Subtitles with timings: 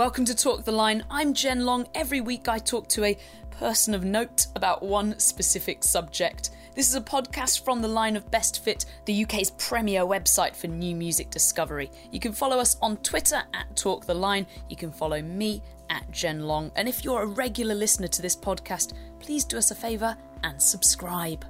[0.00, 1.04] Welcome to Talk the Line.
[1.10, 1.86] I'm Jen Long.
[1.94, 3.18] Every week I talk to a
[3.50, 6.52] person of note about one specific subject.
[6.74, 10.68] This is a podcast from the line of Best Fit, the UK's premier website for
[10.68, 11.90] new music discovery.
[12.10, 14.46] You can follow us on Twitter at Talk the Line.
[14.70, 16.72] You can follow me at Jen Long.
[16.76, 20.62] And if you're a regular listener to this podcast, please do us a favour and
[20.62, 21.44] subscribe.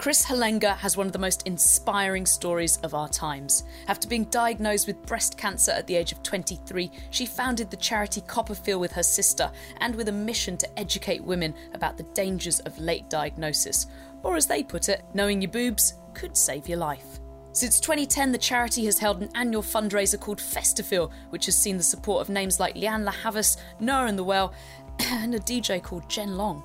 [0.00, 3.64] Kris Hallenga has one of the most inspiring stories of our times.
[3.86, 8.22] After being diagnosed with breast cancer at the age of 23, she founded the charity
[8.22, 12.78] CoppaFeel with her sister and with a mission to educate women about the dangers of
[12.78, 13.88] late diagnosis.
[14.22, 17.20] Or as they put it, knowing your boobs could save your life.
[17.52, 21.82] Since 2010, the charity has held an annual fundraiser called Festifeel, which has seen the
[21.82, 24.54] support of names like Lianne La Havas, Noah and the Whale,
[24.98, 26.64] and a DJ called Jen Long.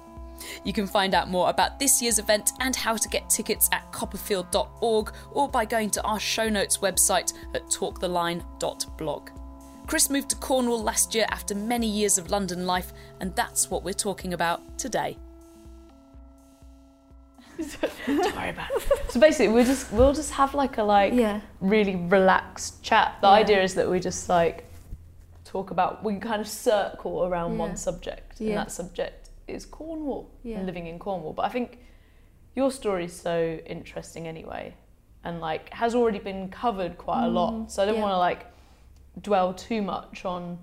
[0.64, 3.92] You can find out more about this year's event and how to get tickets at
[3.92, 9.30] coppafeel.org or by going to our show notes website at talktheline.blog.
[9.88, 13.84] Kris moved to Cornwall last year after many years of London life, and that's what
[13.84, 15.18] we're talking about today.
[18.08, 19.12] Don't worry about it.
[19.12, 21.40] So basically, we'll just we'll just have like a like Yeah.
[21.62, 23.16] really relaxed chat.
[23.22, 23.34] The Yeah.
[23.34, 24.66] idea is that we just like
[25.46, 27.60] talk about we kind of circle around Yeah.
[27.60, 30.58] one subject, and that subject is Cornwall Yeah.
[30.58, 31.34] and living in Cornwall.
[31.34, 31.80] But I think
[32.56, 34.76] your story is so interesting anyway,
[35.24, 37.72] and like has already been covered quite a lot.
[37.72, 38.02] So I don't yeah.
[38.02, 38.46] want to like
[39.22, 40.60] dwell too much on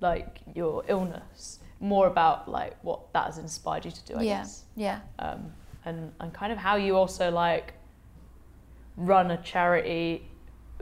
[0.00, 1.60] like your illness.
[1.80, 4.38] More about like what that has inspired you to do, I Yeah.
[4.38, 5.00] guess Yeah.
[5.18, 5.52] um,
[5.84, 7.74] and and kind of how you also like
[8.96, 10.26] run a charity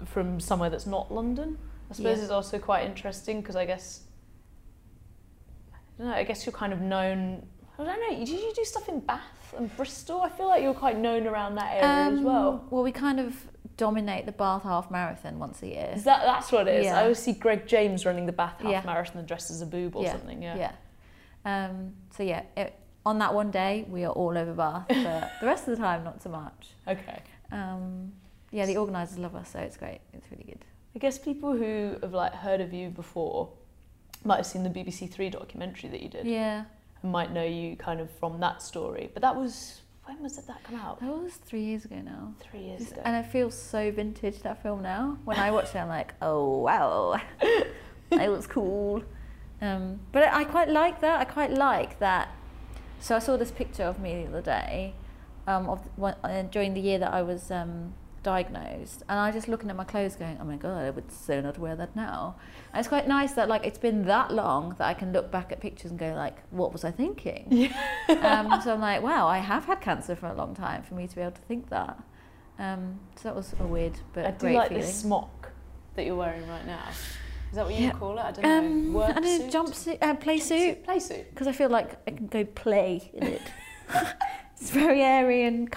[0.05, 1.59] from somewhere that's not London.
[1.91, 2.25] I suppose Yeah.
[2.25, 4.04] is also quite interesting because I guess
[5.99, 6.17] I don't know.
[6.17, 7.47] I guess you're kind of known.
[7.79, 8.19] I don't know.
[8.19, 10.21] Did you do stuff in Bath and Bristol?
[10.21, 12.49] I feel like you're quite known around that area as well.
[12.49, 15.93] Um, Well, we kind of dominate the Bath Half Marathon once a year.
[15.95, 16.85] Is that that's what it is?
[16.87, 16.99] Yeah.
[16.99, 18.83] I always see Greg James running the Bath Half Yeah.
[18.85, 20.13] Marathon dressed as a boob or yeah.
[20.13, 20.43] something.
[20.43, 20.57] Yeah.
[20.57, 20.73] Yeah.
[21.67, 25.47] Um, so yeah, it, on that one day we are all over Bath, but the
[25.47, 26.71] rest of the time not so much.
[26.89, 27.23] Okay.
[27.53, 28.13] Um,
[28.51, 30.01] yeah, the organisers love us, so it's great.
[30.13, 30.65] It's really good.
[30.95, 33.51] I guess people who have like heard of you before
[34.25, 36.27] might have seen the BBC Three documentary that you did.
[36.27, 36.65] Yeah,
[37.03, 39.11] and might know you kind of from that story.
[39.13, 41.01] But that was when was it that come out?
[41.01, 42.35] that was three years ago now.
[42.41, 43.03] Three years It's- ago.
[43.05, 45.19] And it feels so vintage that film now.
[45.25, 47.21] When I watch it, I'm like, oh wow,
[48.11, 49.03] it was cool.
[49.63, 51.21] Um, but I quite like that.
[51.21, 52.29] I quite like that.
[53.01, 54.95] So I saw this picture of me the other day,
[55.47, 59.47] um, of one, uh, during the year that I was um, diagnosed, and I just
[59.47, 62.35] looking at my clothes, going, oh my god, I would so not wear that now.
[62.73, 65.53] And it's quite nice that like it's been that long that I can look back
[65.53, 67.71] at pictures and go like, what was I thinking?
[68.09, 71.07] um, so I'm like, wow, I have had cancer for a long time for me
[71.07, 72.03] to be able to think that.
[72.59, 74.83] Um, so that was a weird but I do great like feeling.
[74.83, 75.53] this smock
[75.95, 76.83] that you're wearing right now.
[77.51, 77.93] Is that what you Yeah.
[77.93, 78.23] call it?
[78.23, 78.99] I don't um, know.
[78.99, 79.53] Work I know, suit?
[79.53, 81.31] jumpsuit, uh, play suit, Play suit.
[81.31, 83.43] because I feel like I can go play in it.
[84.57, 85.71] it's very airy and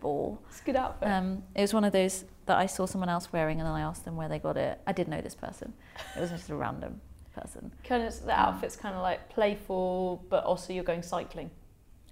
[0.00, 0.42] comfortable.
[0.48, 1.08] It's a good outfit.
[1.08, 3.80] Um, it was one of those that I saw someone else wearing, and then I
[3.80, 4.80] asked them where they got it.
[4.86, 5.72] I did know this person.
[6.16, 7.00] It wasn't just a random
[7.34, 7.72] person.
[7.84, 11.50] kind of the outfit's kind of like playful, but also you're going cycling.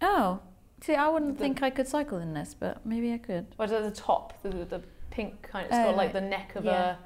[0.01, 0.41] Oh,
[0.81, 3.47] see, I wouldn't The- think I could cycle in this, but maybe I could.
[3.57, 5.67] What at the top, the, the pink kind.
[5.67, 6.97] It's Oh, got like the neck of Yeah.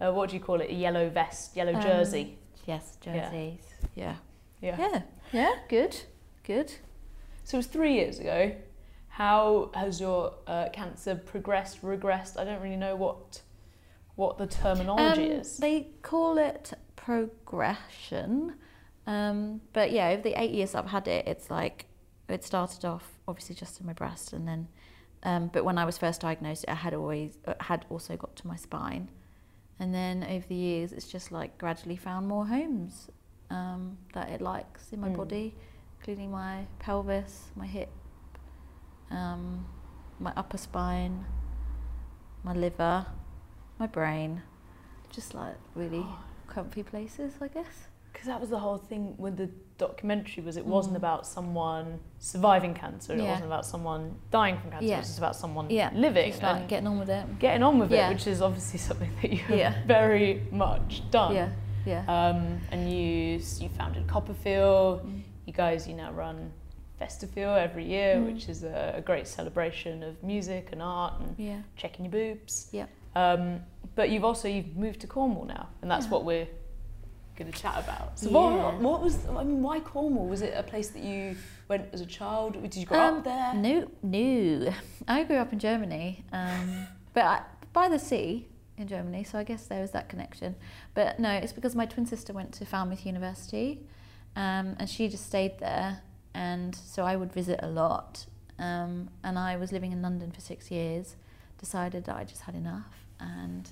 [0.00, 0.70] a, a what do you call it?
[0.70, 2.38] A yellow vest, yellow Um, jersey.
[2.66, 3.12] Yes, Yeah.
[3.30, 3.64] jerseys.
[3.94, 4.14] Yeah.
[4.60, 4.76] Yeah.
[4.78, 5.02] Yeah.
[5.32, 5.52] Yeah.
[5.68, 5.96] Good.
[6.44, 6.72] Good.
[7.44, 8.52] So it was three years ago.
[9.20, 12.40] How has your uh, cancer progressed, regressed?
[12.40, 13.42] I don't really know what
[14.16, 15.58] what the terminology Um, is.
[15.58, 18.54] They call it progression.
[19.06, 21.84] Um, but yeah, over the eight years I've had it, it's like
[22.30, 24.68] it started off obviously just in my breast, and then,
[25.22, 28.46] um, but when I was first diagnosed, I had always uh, had also got to
[28.46, 29.10] my spine,
[29.78, 33.10] and then over the years, it's just like gradually found more homes
[33.50, 35.16] um, that it likes in my Mm.
[35.18, 35.54] body,
[35.98, 37.90] including my pelvis, my hip,
[39.10, 39.66] um,
[40.18, 41.24] my upper spine,
[42.42, 43.06] my liver,
[43.78, 44.42] my brain,
[45.10, 46.04] just like really
[46.46, 47.88] comfy places, I guess.
[48.12, 49.48] Because that was the whole thing with the
[49.78, 50.98] documentary was it wasn't Mm.
[50.98, 53.14] about someone surviving cancer.
[53.14, 54.92] It wasn't about someone dying from cancer.
[54.92, 57.38] It was just about someone Yeah, living Just like and getting on with it.
[57.38, 58.08] getting on with Yeah.
[58.10, 59.74] it, which is obviously something that you have Yeah.
[59.86, 61.34] very much done.
[61.34, 61.48] Yeah,
[61.86, 62.04] yeah.
[62.08, 65.00] Um, and you you founded CoppaFeel.
[65.02, 65.22] Mm.
[65.46, 66.52] You guys you now run
[67.00, 68.32] Festifeel every year, Mm.
[68.32, 71.60] which is a, a great celebration of music and art and yeah.
[71.76, 72.68] checking your boobs.
[72.72, 72.86] Yeah.
[73.16, 73.60] Um,
[73.94, 76.10] but you've also you've moved to Cornwall now, and that's Yeah.
[76.12, 76.48] what we're
[77.36, 78.18] going to chat about.
[78.18, 78.36] So Yeah.
[78.64, 79.62] what, what was I mean?
[79.62, 80.26] Why Cornwall?
[80.26, 81.36] Was it a place that you
[81.68, 82.60] went as a child?
[82.60, 83.54] Did you grow Um, up there?
[83.54, 84.72] No, no.
[85.08, 87.42] I grew up in Germany, um, but I,
[87.72, 90.54] by the sea in Germany, so I guess there was that connection.
[90.94, 93.80] But no, it's because my twin sister went to Falmouth University,
[94.36, 96.02] um, and she just stayed there,
[96.34, 98.26] and so I would visit a lot.
[98.58, 101.16] Um, and I was living in London for six years,
[101.58, 103.70] decided that I just had enough, and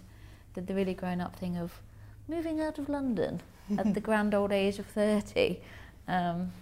[0.54, 1.82] did the really grown up thing of
[2.26, 3.40] moving out of London
[3.76, 5.60] at the grand old age of 30.
[6.06, 6.52] Um,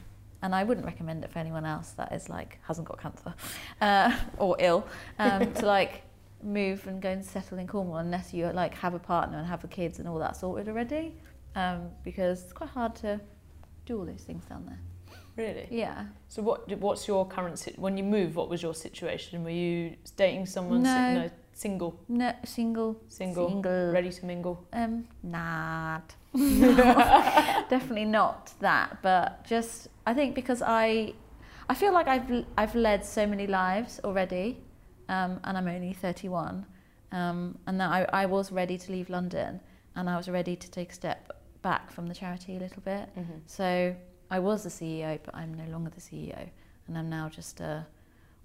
[0.43, 3.34] and I wouldn't recommend it for anyone else that is like hasn't got cancer
[3.81, 4.87] uh, or ill
[5.19, 6.02] um, to like
[6.42, 9.62] move and go and settle in Cornwall unless you like have a partner and have
[9.62, 11.14] the kids and all that sorted already
[11.54, 13.20] um, because it's quite hard to
[13.87, 14.78] do all those things down there.
[15.37, 15.69] Really?
[15.71, 16.06] Yeah.
[16.29, 16.69] So what?
[16.79, 17.67] What's your current?
[17.77, 19.44] When you moved, what was your situation?
[19.44, 20.83] Were you dating someone?
[20.83, 21.15] No.
[21.15, 23.00] no single, No, single.
[23.09, 23.91] single, Single.
[23.93, 24.67] ready to mingle.
[24.73, 26.15] Um, not.
[27.69, 31.15] Definitely not that, but just I think because I,
[31.69, 34.59] I feel like I've I've led so many lives already,
[35.09, 36.67] um, and I'm only 31,
[37.12, 39.61] um, and that I, I was ready to leave London,
[39.94, 43.09] and I was ready to take a step back from the charity a little bit.
[43.17, 43.38] Mm-hmm.
[43.47, 43.97] So
[44.31, 46.49] I was the CEO, but I'm no longer the CEO,
[46.88, 47.87] and I'm now just a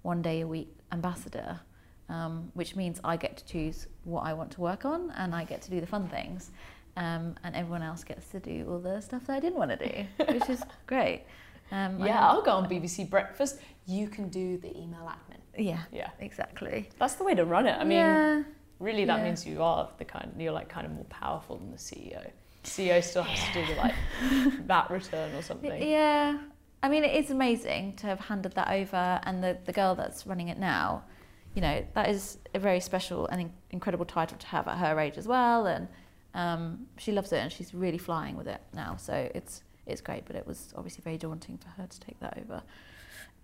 [0.02, 1.60] one day a week ambassador,
[2.08, 5.44] um, which means I get to choose what I want to work on, and I
[5.44, 6.50] get to do the fun things,
[6.96, 9.88] um, and everyone else gets to do all the stuff that I didn't want to
[9.88, 11.24] do, which is great.
[11.70, 13.58] Um, Yeah, I'll go on BBC Breakfast.
[13.86, 15.38] You can do the email admin.
[15.56, 16.88] yeah, Yeah, exactly.
[16.98, 17.72] that's the way to run it.
[17.78, 18.42] I mean, yeah,
[18.78, 19.24] really, that Yeah.
[19.24, 20.32] means you are the kind.
[20.38, 22.30] You're like kind of more powerful than the CEO.
[22.64, 23.94] CEO still has to do the like
[24.66, 25.82] VAT return or something.
[25.82, 26.38] Yeah,
[26.82, 30.26] I mean, it is amazing to have handed that over, and the, the girl that's
[30.26, 31.04] running it now,
[31.54, 34.98] you know, that is a very special and in- incredible title to have at her
[34.98, 35.88] age as well, and
[36.34, 38.96] um, she loves it, and she's really flying with it now.
[38.96, 42.38] So it's it's great, but it was obviously very daunting for her to take that
[42.38, 42.62] over,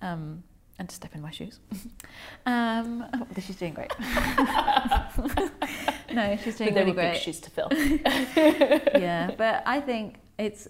[0.03, 0.43] um,
[0.79, 1.61] and to step in my shoes.
[2.47, 3.93] um, but she's doing great.
[6.12, 7.69] no, she's doing really great big shoes to fill.
[7.72, 10.69] yeah, but I think it's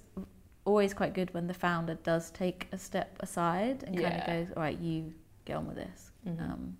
[0.64, 4.20] always quite good when the founder does take a step aside and kind Yeah.
[4.20, 5.12] of goes, "All right, you
[5.44, 6.40] get on with this." Mhm.
[6.40, 6.76] Um,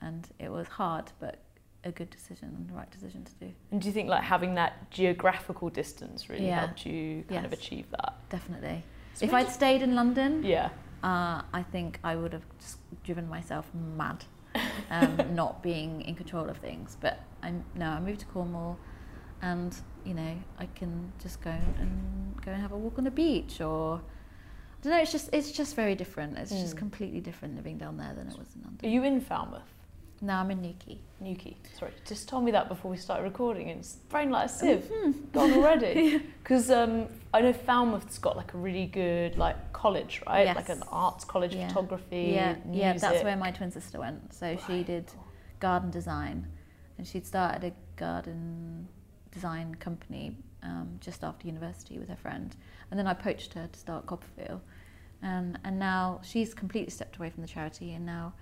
[0.00, 1.38] and it was hard, but
[1.84, 3.52] a good decision and the right decision to do.
[3.70, 6.60] And do you think like having that geographical distance really Yeah.
[6.60, 8.14] helped you kind of achieve that?
[8.28, 8.82] Definitely.
[9.14, 10.68] So if I'd stayed in London, Yeah.
[11.02, 14.24] uh, I think I would have just driven myself mad,
[14.90, 16.96] um, not being in control of things.
[17.00, 18.78] But I'm no, I moved to Cornwall,
[19.42, 19.74] and
[20.04, 23.60] you know I can just go and go and have a walk on the beach,
[23.60, 24.98] or I don't know.
[25.00, 26.38] It's just it's just very different.
[26.38, 26.78] It's just Mm.
[26.78, 28.88] completely different living down there than it was in London.
[28.88, 29.62] Are you in Falmouth?
[30.22, 30.98] No, I'm in Newquay.
[31.20, 31.56] Newquay.
[31.78, 33.70] Sorry, just told me that before we started recording.
[33.70, 34.84] and It's brain like a sieve.
[34.84, 35.32] Mhm.
[35.32, 36.22] Gone already.
[36.42, 40.44] Because um, I know Falmouth's got like a really good like college, right?
[40.46, 40.56] Yes.
[40.56, 41.68] Like an arts college, Yeah.
[41.68, 44.34] photography, Yeah, yeah, that's where my twin sister went.
[44.34, 45.06] So she did
[45.60, 46.46] garden design,
[46.98, 48.88] and she'd started a garden
[49.30, 52.56] design company um, just after university with her friend.
[52.90, 54.60] And then I poached her to start CoppaFeel,
[55.22, 58.32] and and now she's completely stepped away from the charity, and now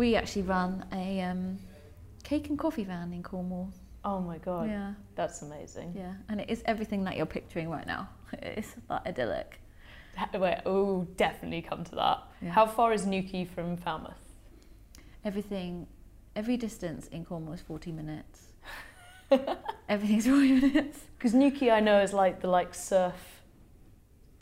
[0.00, 1.58] we actually run a um,
[2.24, 3.70] cake and coffee van in Cornwall.
[4.02, 5.92] Oh my god, Yeah, that's amazing.
[5.94, 8.08] yeah, and it is everything that you're picturing right now.
[8.42, 9.60] It's that idyllic.
[10.34, 12.18] Wait, oh, definitely come to that.
[12.42, 12.50] Yeah.
[12.58, 14.24] How far is Newquay from Falmouth?
[15.24, 15.86] Everything,
[16.34, 18.38] every distance in Cornwall is 40 minutes.
[19.88, 20.98] Everything's 40 minutes.
[21.18, 23.20] Because Newquay, I know, is like the like surf.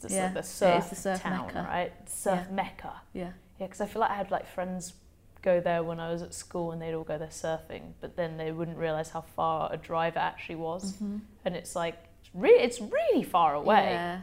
[0.03, 1.67] It's Yeah, like the it is surf, the surf town, mecca.
[1.69, 1.93] right?
[2.09, 2.55] Surf Yeah.
[2.55, 2.93] mecca.
[3.13, 3.33] Yeah.
[3.59, 4.95] Yeah, because I feel like I had like friends
[5.43, 8.37] go there when I was at school and they'd all go there surfing, but then
[8.37, 10.95] they wouldn't realise how far a drive it actually was.
[10.95, 11.21] Mhm.
[11.45, 13.91] And it's like, it's really, it's really far away.
[13.93, 14.21] Yeah,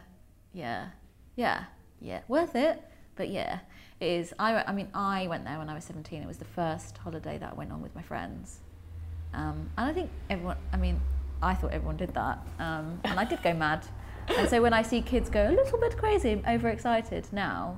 [0.53, 0.88] yeah,
[1.36, 1.63] yeah,
[2.01, 2.19] yeah.
[2.27, 2.81] Worth it,
[3.15, 3.60] but yeah,
[4.00, 4.34] it is.
[4.39, 6.22] I, I mean, I went there when I was 17.
[6.22, 8.60] It was the first holiday that I went on with my friends.
[9.34, 11.01] Um, and I think everyone, I mean,
[11.41, 12.39] I thought everyone did that.
[12.60, 13.86] Um, and I did go mad.
[14.27, 17.77] And so when I see kids go a little bit crazy, overexcited now,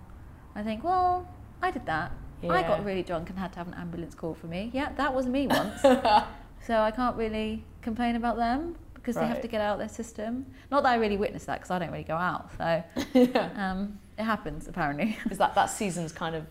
[0.56, 1.28] I think, well,
[1.62, 2.12] I did that.
[2.44, 4.70] I got really drunk and had to have an ambulance call for me.
[4.74, 5.82] Yeah, that was me once.
[5.82, 10.46] so I can't really complain about them because they have to get out their system.
[10.70, 12.52] Not that I really witnessed that because I don't really go out.
[12.58, 13.72] So yeah.
[13.72, 15.18] um, it happens apparently.
[15.32, 16.46] Is that that season's kind of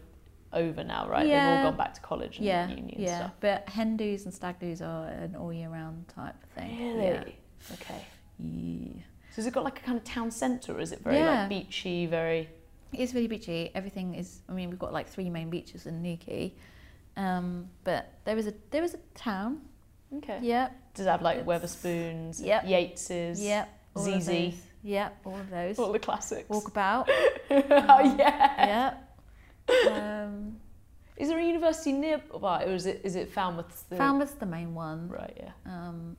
[0.52, 1.26] over now, right?
[1.26, 3.18] They've all gone back to college and yeah, uni and yeah.
[3.18, 3.32] stuff.
[3.40, 6.96] But hen do's and stag do's are an all year round type thing.
[6.96, 7.36] Really?
[7.74, 8.06] Okay.
[8.38, 9.02] Yeah.
[9.30, 11.40] So has it got like a kind of town centre or is it very Yeah.
[11.40, 12.48] like beachy, very
[12.92, 13.70] It is really beachy.
[13.74, 14.40] Everything is.
[14.48, 16.54] I mean, we've got like three main beaches in Newquay,
[17.16, 19.60] um, but there is a there is a town.
[20.18, 20.38] Okay.
[20.42, 20.94] Yep.
[20.94, 22.64] Does it have like It's- Wetherspoons, Yep.
[22.64, 23.68] Yates's, Yep.
[23.98, 24.54] ZZ.
[24.82, 25.16] Yep.
[25.24, 25.78] All of those.
[25.78, 26.48] all the classics?
[26.48, 27.06] Walkabout.
[27.50, 28.96] oh yeah.
[29.68, 29.92] yep.
[29.92, 30.58] Um,
[31.16, 34.46] Is there a university university nearby, or is it is it Falmouth's the Falmouth's the
[34.46, 35.36] main one, right?
[35.36, 35.50] Yeah.
[35.66, 36.16] um,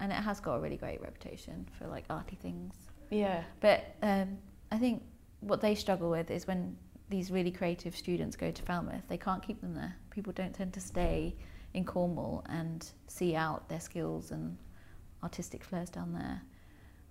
[0.00, 2.74] and it has got a really great reputation for like arty things.
[3.10, 3.42] Yeah.
[3.60, 4.38] But um,
[4.70, 5.02] I think
[5.46, 6.76] what they struggle with is when
[7.08, 9.94] these really creative students go to Falmouth, they can't keep them there.
[10.10, 11.36] People don't tend to stay
[11.74, 14.56] in Cornwall and see out their skills and
[15.22, 16.42] artistic flares down there.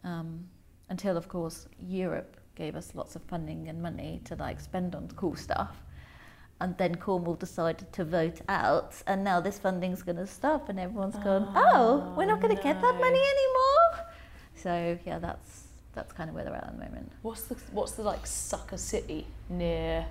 [0.03, 0.45] Um,
[0.89, 5.07] until, of course, Europe gave us lots of funding and money to like spend on
[5.15, 5.83] cool stuff.
[6.61, 10.79] And then Cornwall decided to vote out, and now this funding's going to stop, and
[10.79, 14.07] everyone's gone, oh, we're not going to get that money anymore.
[14.55, 15.63] So yeah, that's
[15.93, 17.11] that's kind of where they're at at the moment.
[17.21, 20.05] What's the what's the like sucker city near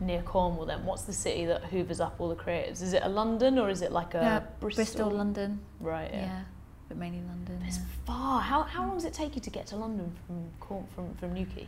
[0.00, 0.84] near Cornwall then?
[0.84, 2.82] What's the city that hoovers up all the creatives?
[2.82, 4.84] Is it a London or is it like a Yeah, Bristol?
[4.84, 5.60] Bristol, London.
[5.80, 6.10] Right.
[6.12, 6.20] Yeah.
[6.20, 6.42] Yeah.
[6.88, 7.62] but mainly London.
[7.66, 7.84] It's yeah.
[8.06, 8.40] far.
[8.40, 11.34] How how long does it take you to get to London from Corn from from
[11.34, 11.66] Newquay?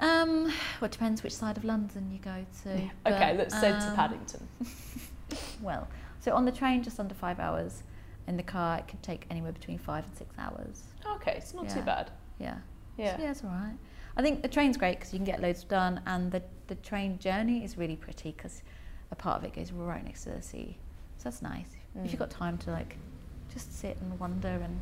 [0.00, 0.44] Um,
[0.80, 2.70] well, it depends which side of London you go to.
[2.70, 4.48] okay, but, let's say to um, Paddington.
[5.60, 5.88] Well,
[6.20, 7.82] so on the train, just under five hours.
[8.26, 10.84] In the car, it could take anywhere between five and six hours.
[11.16, 12.10] Okay, it's not too bad.
[12.38, 12.56] Yeah.
[12.98, 13.16] Yeah.
[13.16, 13.76] So, yeah, it's all right.
[14.16, 17.18] I think the train's great because you can get loads done, and the, the train
[17.18, 18.62] journey is really pretty because
[19.10, 20.76] a part of it goes right next to the sea.
[21.18, 21.68] So that's nice.
[21.94, 22.10] If Mm.
[22.10, 22.96] you've got time to like
[23.52, 24.78] just sit and wonder and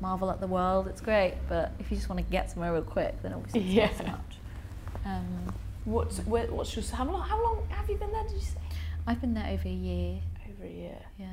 [0.00, 1.34] marvel at the world, it's great.
[1.48, 4.04] But if you just want to get somewhere real quick, then obviously it's not so
[4.04, 4.10] Yeah.
[4.12, 4.36] much.
[5.04, 8.24] Um, What's where, what's your how long how long have you been there?
[8.24, 8.58] Did you say?
[9.06, 10.18] I've been there over a year.
[10.50, 10.98] Over a year.
[11.16, 11.26] Yeah.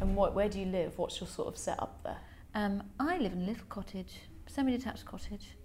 [0.00, 0.96] And what where do you live?
[0.96, 2.18] What's your sort of setup there?
[2.54, 4.20] Um, I live in a little cottage,
[4.54, 5.56] semi-detached cottage,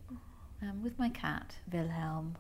[0.61, 2.35] um, with my cat Wilhelm.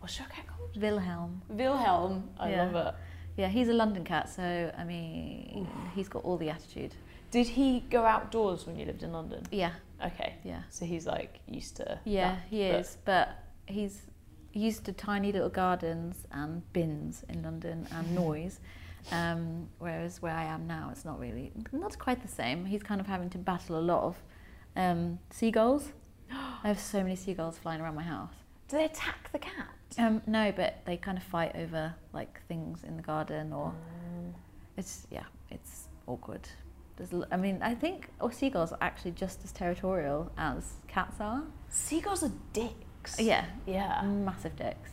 [0.00, 0.76] What's your cat called?
[0.80, 1.42] Wilhelm.
[1.48, 2.30] Wilhelm.
[2.38, 2.64] I Yeah.
[2.64, 2.94] love it.
[3.36, 6.94] Yeah, he's a London cat, so I mean, he's got all the attitude.
[7.30, 9.42] Did he go outdoors when you lived in London?
[9.50, 9.72] Yeah,
[10.04, 10.34] Okay.
[10.44, 11.98] yeah, So he's like used to.
[12.04, 12.32] yeah.
[12.32, 13.28] that, he but- is, but
[13.66, 14.06] he's
[14.52, 18.60] used to tiny little gardens and bins in London and noise.
[19.10, 22.66] Um, whereas where I am now, it's not really, not quite the same.
[22.66, 24.22] He's kind of having to battle a lot of
[24.76, 25.92] um, seagulls.
[26.30, 28.32] I have so many seagulls flying around my house.
[28.68, 29.68] Do they attack the cat?
[29.98, 33.72] Um, no, but they kind of fight over like things in the garden, or
[34.14, 34.32] Mm.
[34.76, 36.48] it's yeah, it's awkward.
[36.96, 41.42] There's, I mean, I think or seagulls are actually just as territorial as cats are.
[41.68, 43.18] Seagulls are dicks.
[43.20, 44.02] Yeah, Yeah.
[44.02, 44.90] massive dicks.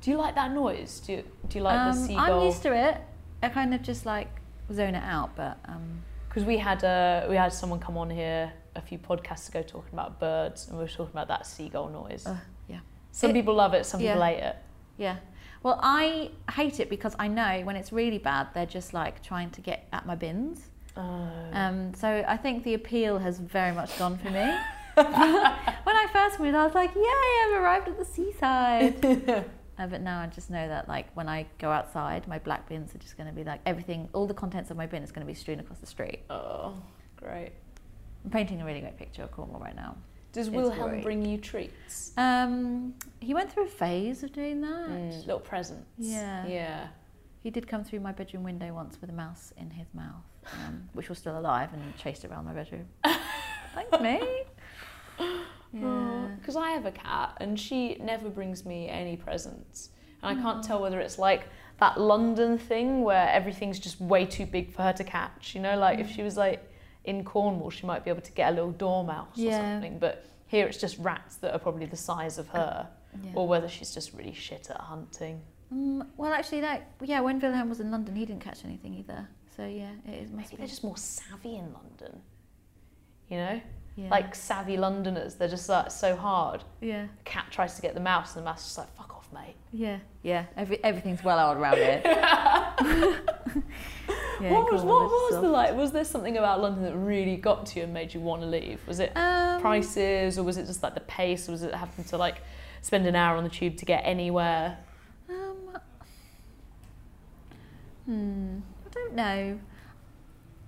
[0.00, 0.98] Do you like that noise?
[1.00, 2.40] Do you, do you like the Um, seagull?
[2.40, 3.00] I'm used to it.
[3.42, 4.28] I kind of just like
[4.72, 8.52] zone it out, but um, Because we had uh, we had someone come on here
[8.76, 12.26] a few podcasts ago talking about birds, and we were talking about that seagull noise.
[12.26, 12.36] uh,
[12.68, 14.56] yeah, some it- people love it, some people hate it.
[14.96, 15.16] yeah.
[15.62, 19.50] Well, I hate it because I know when it's really bad, they're just like trying
[19.50, 20.60] to get at my bins.
[20.96, 21.28] Oh.
[21.52, 24.40] Um, so I think the appeal has very much gone for me.
[24.94, 29.04] when I first moved, I was like, "Yay, I've arrived at the seaside."
[29.78, 32.94] uh, but now I just know that, like, when I go outside, my black bins
[32.94, 34.08] are just going to be like everything.
[34.12, 36.20] All the contents of my bin is going to be strewn across the street.
[36.28, 36.74] oh,
[37.16, 37.52] great.
[38.24, 39.96] I'm painting a really great picture of Cornwall right now.
[40.32, 41.02] Does It's Wilhelm great.
[41.02, 42.12] bring you treats?
[42.16, 44.88] Um, he went through a phase of doing that.
[44.88, 45.84] Mm, little presents.
[45.98, 46.46] Yeah.
[46.46, 46.86] Yeah.
[47.40, 50.24] He did come through my bedroom window once with a mouse in his mouth,
[50.66, 52.86] um, which was still alive, and chased it around my bedroom.
[53.74, 54.46] Thanks, mate.
[55.74, 56.28] Yeah.
[56.38, 59.88] Because I have a cat and she never brings me any presents.
[60.22, 61.44] And I can't tell whether it's like
[61.80, 65.54] that London thing where everything's just way too big for her to catch.
[65.54, 66.14] You know, like if Mm.
[66.14, 66.70] she was like
[67.04, 69.98] in Cornwall, she might be able to get a little dormouse or something.
[69.98, 72.88] But here it's just rats that are probably the size of her,
[73.24, 73.30] Yeah.
[73.34, 75.40] or whether she's just really shit at hunting.
[75.72, 79.28] Mm, well, actually, that yeah, when Wilhelm was in London, he didn't catch anything either.
[79.56, 80.56] So yeah, it is Maybe be.
[80.56, 82.20] they're just more savvy in London.
[83.28, 83.60] You know,
[83.96, 84.08] yeah.
[84.10, 86.62] like savvy Londoners, they're just like so hard.
[86.82, 89.14] yeah, The cat tries to get the mouse, and the mouse is just like, "Fuck
[89.16, 90.44] off, mate." yeah, yeah.
[90.56, 92.02] Every, everything's well out around here.
[94.40, 95.76] yeah, what was what was the like?
[95.76, 98.48] Was there something about London that really got to you and made you want to
[98.48, 98.80] leave?
[98.86, 102.04] Was it Um, prices, or was it just like the pace, or was it having
[102.06, 102.42] to like
[102.80, 104.78] spend an hour on the tube to get anywhere?
[105.28, 105.56] Um,
[108.06, 109.58] hmm, I don't know.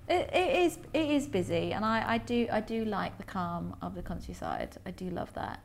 [0.08, 3.74] It, it is it is busy, and I, I do I do like the calm
[3.80, 4.76] of the countryside.
[4.84, 5.60] I do love that,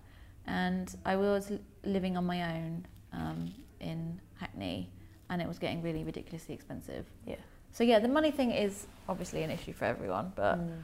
[0.48, 1.52] and I was
[1.84, 4.90] living on my own um, in Hackney,
[5.30, 7.06] and it was getting really ridiculously expensive.
[7.26, 7.36] Yeah.
[7.72, 10.84] So yeah, the money thing is obviously an issue for everyone, but Mm.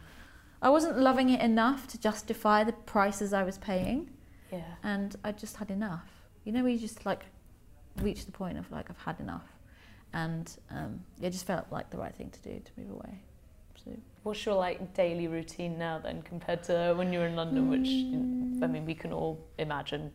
[0.61, 4.09] I wasn't loving it enough to justify the prices I was paying
[4.51, 4.63] Yeah.
[4.83, 6.09] and I just had enough.
[6.43, 7.25] You know, we just like
[8.01, 9.47] reached the point of like I've had enough,
[10.13, 13.19] and um, it just felt like the right thing to do to move away.
[13.83, 13.91] So
[14.23, 17.89] What's your like daily routine now then, compared to when you were in London, which
[18.63, 20.11] I mean we can all imagine.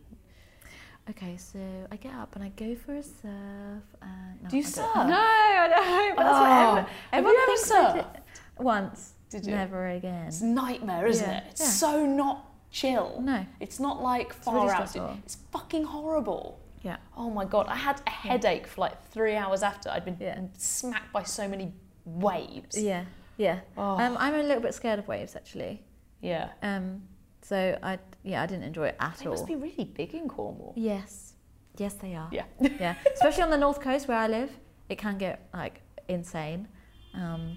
[1.10, 1.58] Okay, so
[1.90, 3.82] I get up and I go for a surf.
[4.02, 4.72] And, no, Do you I don't.
[4.72, 4.94] surf?
[4.94, 6.16] No, I don't.
[6.16, 6.52] But that's what Oh.
[6.52, 8.62] everyone, Have everyone you ever thinks I did- surfed?
[8.62, 9.12] Once.
[9.30, 9.54] Did you?
[9.54, 10.26] Never again.
[10.26, 11.44] It's a nightmare, isn't Yeah, it?
[11.50, 11.66] It's yeah.
[11.68, 13.20] so not chill.
[13.22, 13.46] No.
[13.60, 14.88] It's not like far really out.
[14.88, 15.16] stressful.
[15.24, 16.58] It's fucking horrible.
[16.82, 16.96] Yeah.
[17.16, 20.40] Oh my god, I had a headache for like three hours after I'd been Yeah.
[20.56, 21.72] smacked by so many
[22.04, 22.76] waves.
[22.76, 23.04] Yeah.
[23.36, 23.60] Yeah.
[23.76, 23.98] Oh.
[23.98, 25.82] Um, I'm a little bit scared of waves actually.
[26.20, 26.50] yeah.
[26.62, 27.02] Um,
[27.42, 29.34] so I yeah I didn't enjoy it at They all.
[29.34, 30.72] They must be really big in Cornwall.
[30.76, 31.34] Yes.
[31.76, 32.28] Yes, they are.
[32.32, 32.44] Yeah.
[32.60, 32.94] yeah.
[33.14, 34.50] Especially on the north coast where I live,
[34.88, 36.68] it can get like insane.
[37.14, 37.56] Um,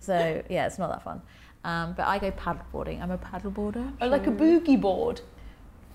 [0.00, 1.22] so yeah, it's not that fun.
[1.64, 3.00] Um, but I go paddleboarding.
[3.02, 3.94] I'm a paddleboarder.
[4.00, 5.20] Oh, like a boogie board.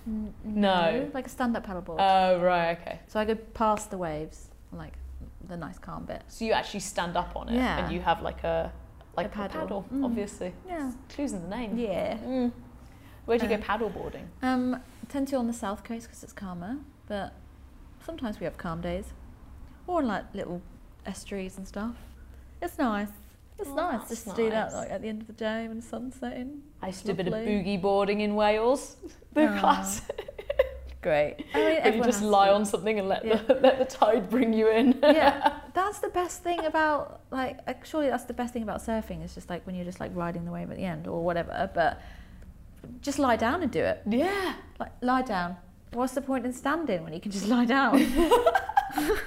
[0.06, 1.08] N- No.
[1.14, 1.98] like a stand-up paddleboard.
[2.00, 3.00] Oh right, okay.
[3.06, 4.94] so I go past the waves, like
[5.46, 6.22] the nice calm bit.
[6.28, 7.84] So you actually stand up on it, Yeah.
[7.84, 8.72] and you have like a
[9.16, 9.60] like a paddle.
[9.60, 10.04] paddle, Mm.
[10.04, 10.52] obviously.
[10.66, 10.90] Yeah.
[11.10, 11.78] Clues in the name.
[11.78, 12.16] Yeah.
[12.18, 12.52] Mm.
[13.30, 14.26] Where do you Uh, go paddleboarding?
[14.42, 17.32] Um, tend to on the south coast because it's calmer, but
[18.04, 19.12] sometimes we have calm days,
[19.86, 20.60] or in like little
[21.06, 21.94] estuaries and stuff.
[22.60, 23.06] It's nice.
[23.56, 25.76] It's Oh, nice just to do that like at the end of the day when
[25.76, 26.62] the sun's setting.
[26.82, 28.96] I used to do a bit of boogie boarding in Wales.
[29.32, 29.60] The Aw.
[29.60, 30.02] class.
[31.02, 31.36] Great.
[31.54, 31.58] I
[31.90, 32.54] mean, you just lie to.
[32.54, 33.36] on something and let Yeah.
[33.46, 34.98] the let the tide bring you in.
[35.04, 37.60] yeah, that's the best thing about like.
[37.86, 40.44] Surely that's the best thing about surfing is just like when you're just like riding
[40.46, 41.70] the wave at the end or whatever.
[41.72, 42.00] But
[43.00, 44.02] just lie down and do it.
[44.08, 44.54] yeah.
[44.78, 45.56] Like lie down.
[45.92, 47.98] What's the point in standing when you can just lie down?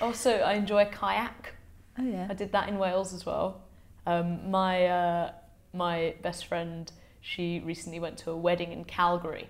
[0.00, 1.54] Also, I enjoy kayak.
[1.98, 2.26] oh yeah.
[2.28, 3.62] I did that in Wales as well.
[4.06, 5.32] Um, my uh,
[5.72, 6.90] my best friend,
[7.20, 9.48] she recently went to a wedding in Calgary,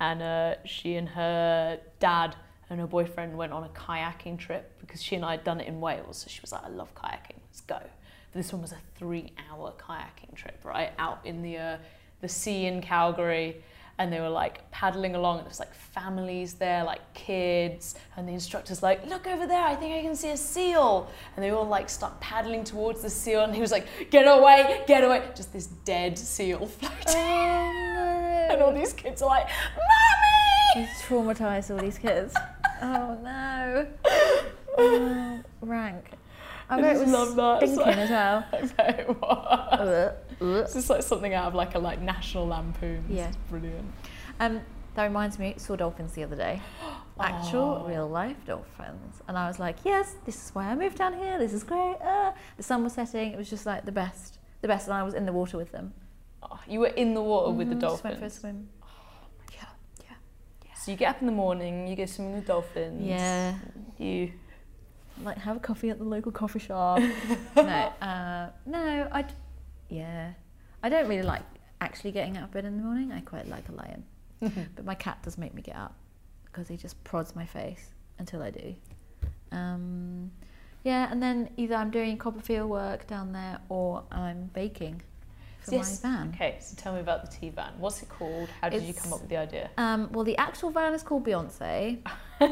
[0.00, 2.36] and uh, she and her dad
[2.70, 5.68] and her boyfriend went on a kayaking trip because she and I had done it
[5.68, 6.18] in Wales.
[6.18, 9.74] So she was like, "I love kayaking, let's go." But this one was a three-hour
[9.78, 11.78] kayaking trip, right, out in the uh,
[12.20, 13.62] the sea in Calgary.
[13.98, 18.32] And they were like paddling along, and there's like families there, like kids, and the
[18.34, 21.64] instructor's like, "Look over there, I think I can see a seal." And they all
[21.66, 25.50] like start paddling towards the seal, and he was like, "Get away, get away!" Just
[25.50, 31.78] this dead seal floating, oh, and all these kids are like, "Mommy!" He's traumatized all
[31.78, 32.34] these kids.
[32.82, 33.86] oh no.
[34.78, 36.10] Oh, rank.
[36.68, 37.68] I I bet just was love that.
[37.68, 38.44] Stinking like- as well.
[39.70, 40.60] I bet it was.
[40.64, 43.04] It's just like something out of like a like National Lampoon.
[43.08, 43.28] Yeah.
[43.28, 43.90] It's brilliant.
[44.40, 44.60] Um,
[44.94, 46.60] that reminds me, saw dolphins the other day.
[47.20, 47.88] Actual Oh.
[47.88, 49.22] real life dolphins.
[49.28, 51.38] And I was like, yes, this is why I moved down here.
[51.38, 51.96] This is great.
[52.02, 53.32] Uh, the sun was setting.
[53.32, 54.38] It was just like the best.
[54.62, 54.86] The best.
[54.88, 55.92] And I was in the water with them.
[56.42, 58.02] Oh, you were in the water with the dolphins?
[58.02, 58.68] Just went for a swim.
[59.52, 59.64] Yeah,
[60.02, 60.74] yeah.
[60.76, 63.02] So you get up in the morning, you go swimming with dolphins.
[63.04, 63.54] Yeah.
[63.98, 64.32] You.
[65.22, 67.00] Like have a coffee at the local coffee shop.
[67.56, 69.24] no, uh, no, I,
[69.88, 70.32] yeah,
[70.82, 71.42] I don't really like
[71.80, 73.12] actually getting out of bed in the morning.
[73.12, 74.04] I quite like a lion,
[74.74, 75.94] but my cat does make me get up
[76.44, 78.74] because he just prods my face until I do.
[79.52, 80.30] Um,
[80.84, 85.02] yeah, and then either I'm doing CoppaFeel work down there or I'm baking
[85.60, 86.02] for Yes.
[86.04, 86.28] my van.
[86.34, 87.72] Okay, so tell me about the tea van.
[87.78, 88.48] What's it called?
[88.60, 89.70] How did you come up with the idea?
[89.78, 91.98] Um, well, the actual van is called Beyonce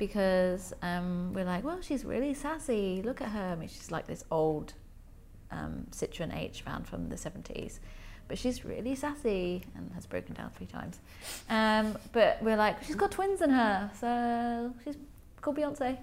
[0.00, 3.02] because um, we're like, well, she's really sassy.
[3.04, 3.52] Look at her.
[3.52, 4.72] I mean, she's like this old
[5.50, 7.80] um, Citroen H van from the 70s.
[8.26, 11.00] But she's really sassy and has broken down three times.
[11.50, 14.96] Um, but we're like, she's got twins in her, so she's
[15.42, 15.98] called Beyonce.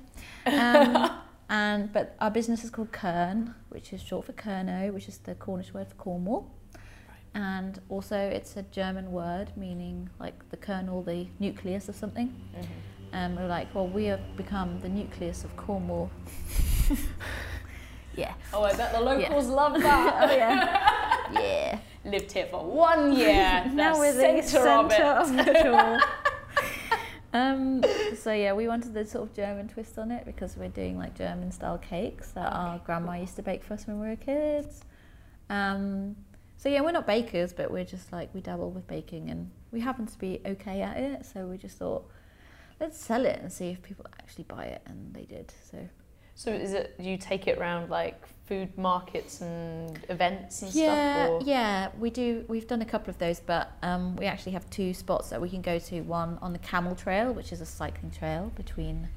[0.45, 5.17] Um, and but our business is called Kern, which is short for Kernow, which is
[5.17, 6.51] the Cornish word for Cornwall.
[7.33, 12.36] And also, it's a German word meaning like the kernel, the nucleus of something.
[13.13, 16.12] And we're like, well, we have become the nucleus of Cornwall.
[18.15, 18.34] yeah.
[18.54, 20.30] Oh, I bet the locals love that.
[20.30, 21.41] Oh yeah.
[21.41, 21.80] yeah.
[22.06, 23.65] Lived here for one year.
[23.74, 25.02] now the we're the centre of it.
[25.02, 26.00] of it all.
[27.34, 27.84] um,
[28.17, 31.17] so yeah, we wanted the sort of German twist on it because we're doing like
[31.17, 34.84] German style cakes that our grandma used to bake for us when we were kids.
[35.50, 36.15] Um,
[36.58, 39.80] so yeah, we're not bakers, but we're just like we dabble with baking and we
[39.80, 41.26] happen to be okay at it.
[41.26, 42.10] So we just thought,
[42.80, 45.54] let's sell it and see if people actually buy it, and they did.
[45.72, 45.78] So
[46.36, 51.30] So is it you take it around like food markets and events and yeah, stuff?
[51.30, 51.46] Or?
[51.46, 52.46] yeah, we do.
[52.48, 55.50] We've done a couple of those, but um, we actually have two spots that we
[55.50, 56.02] can go to.
[56.02, 59.10] One on the Camel Trail, which is a cycling trail between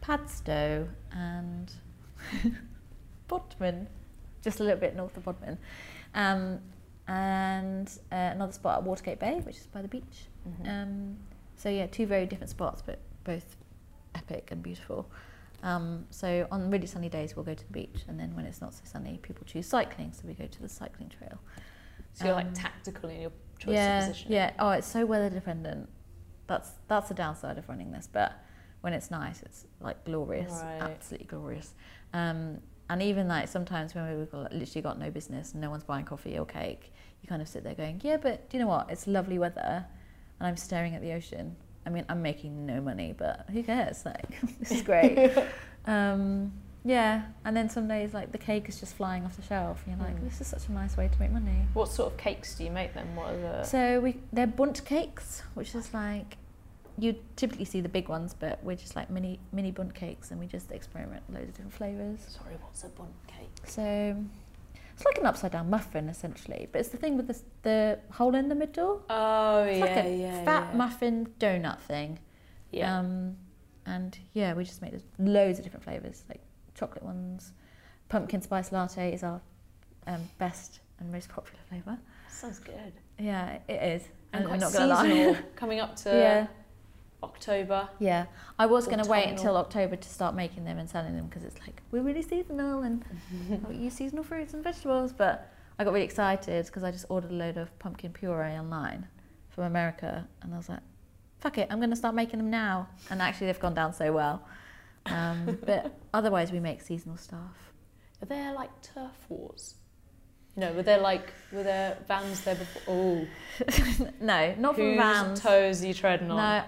[0.00, 1.72] Padstow and
[3.28, 3.86] Bodmin,
[4.42, 5.58] just a little bit north of Bodmin,
[6.14, 6.60] um,
[7.08, 10.26] and uh, another spot at Watergate Bay, which is by the beach.
[10.48, 10.68] Mhm.
[10.68, 11.16] Um,
[11.64, 13.56] so yeah, two very different spots, but both
[14.14, 15.10] epic and beautiful.
[15.62, 18.60] Um, so on really sunny days, we'll go to the beach, and then when it's
[18.60, 21.38] not so sunny, people choose cycling, so we go to the cycling trail.
[22.12, 24.30] so you're um, like tactical in your choice yeah, of position.
[24.32, 24.50] yeah.
[24.58, 25.88] Oh, it's so weather dependent.
[26.48, 28.10] That's that's the downside of running this.
[28.12, 28.34] But
[28.82, 30.82] when it's nice, it's like glorious, Right.
[30.82, 31.72] absolutely glorious.
[32.12, 36.04] Um, and even like sometimes when we've got, literally got no business, no one's buying
[36.04, 38.90] coffee or cake, you kind of sit there going, yeah, but do you know what?
[38.90, 39.86] It's lovely weather,
[40.40, 41.56] and I'm staring at the ocean.
[41.86, 44.04] I mean, I'm making no money, but who cares?
[44.06, 45.30] Like, this is great.
[45.86, 46.52] um,
[46.86, 49.82] yeah, and then some days like the cake is just flying off the shelf.
[49.86, 50.24] And you're like, Mm.
[50.24, 51.66] this is such a nice way to make money.
[51.72, 53.14] What sort of cakes do you make then?
[53.16, 53.64] What are the?
[53.64, 56.36] So we they're bundt cakes, which is like
[56.98, 60.38] you typically see the big ones, but we're just like mini mini bundt cakes, and
[60.40, 62.20] we just experiment with loads of different flavors.
[62.28, 63.50] Sorry, what's a bun cake?
[63.66, 64.16] So
[64.94, 68.34] it's like an upside down muffin essentially, but it's the thing with the the hole
[68.34, 69.02] in the middle.
[69.10, 70.76] Oh It's yeah, like a yeah, fat yeah.
[70.76, 72.18] muffin donut thing.
[72.70, 72.98] Yeah.
[72.98, 73.36] Um,
[73.86, 76.40] and yeah, we just make loads of different flavors, like
[76.74, 77.52] chocolate ones.
[78.08, 79.40] Pumpkin spice latte is our
[80.06, 81.98] um, best and most popular flavor.
[82.28, 82.92] Sounds good.
[83.18, 84.08] Yeah, it is.
[84.32, 85.02] And I'm quite not gonna lie.
[85.08, 86.46] seasonal, coming up to yeah.
[87.24, 87.88] October.
[87.98, 88.26] Yeah,
[88.58, 91.44] I was going to wait until October to start making them and selling them because
[91.44, 93.04] it's like we're really seasonal and
[93.68, 95.12] we use seasonal fruits and vegetables.
[95.12, 99.06] But I got really excited because I just ordered a load of pumpkin puree online
[99.48, 100.80] from America, and I was like,
[101.40, 104.12] "Fuck it, I'm going to start making them now." And actually, they've gone down so
[104.12, 104.46] well.
[105.06, 107.72] Um, but otherwise, we make seasonal stuff.
[108.22, 109.74] Are there like turf wars?
[110.56, 112.82] No, were there like were there vans there before?
[112.86, 113.26] Oh,
[114.20, 115.40] no, not from whose vans.
[115.40, 116.36] toes are you treading on?
[116.36, 116.64] No,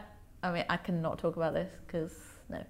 [0.47, 2.13] I mean I cannot talk about this because
[2.49, 2.63] no.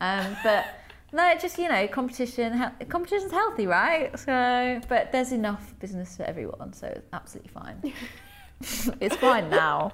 [0.00, 0.64] Um, but
[1.12, 2.48] no, it's just you know, competition.
[2.78, 4.16] he- Competition's healthy, right?
[4.18, 7.92] So, but there's enough business for everyone, so it's absolutely fine.
[9.00, 9.92] it's fine now.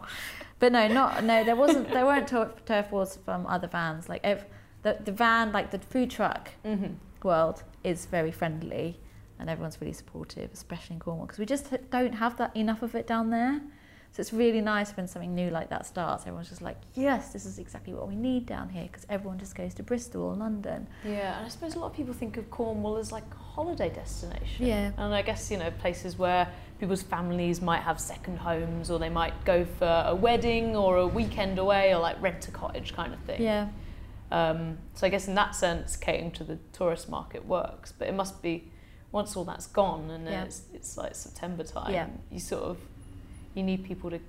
[0.58, 1.44] But no, not no.
[1.44, 1.90] There wasn't.
[1.90, 4.08] There weren't turf, turf wars from other vans.
[4.08, 4.46] Like ev-
[4.82, 6.94] the the van, like the food truck Mm-hmm.
[7.26, 8.98] world is very friendly
[9.38, 12.94] and everyone's really supportive, especially in Cornwall, because we just don't have that enough of
[12.94, 13.60] it down there.
[14.12, 16.22] So it's really nice when something new like that starts.
[16.22, 19.54] Everyone's just like, yes, this is exactly what we need down here, because everyone just
[19.54, 20.86] goes to Bristol or London.
[21.04, 23.90] Yeah, and I suppose a lot of people think of Cornwall as like a holiday
[23.90, 24.64] destination.
[24.66, 24.92] Yeah.
[24.96, 26.48] And I guess, you know, places where
[26.80, 31.06] people's families might have second homes or they might go for a wedding or a
[31.06, 33.42] weekend away or like rent a cottage kind of thing.
[33.42, 33.68] Yeah,
[34.30, 37.92] Um, so I guess in that sense, catering to the tourist market works.
[37.92, 38.70] But it must be
[39.12, 40.44] once all that's gone and then Yeah.
[40.44, 41.92] it's, it's like September time.
[41.92, 42.08] Yeah.
[42.30, 42.78] You sort of
[43.56, 44.20] you need people to.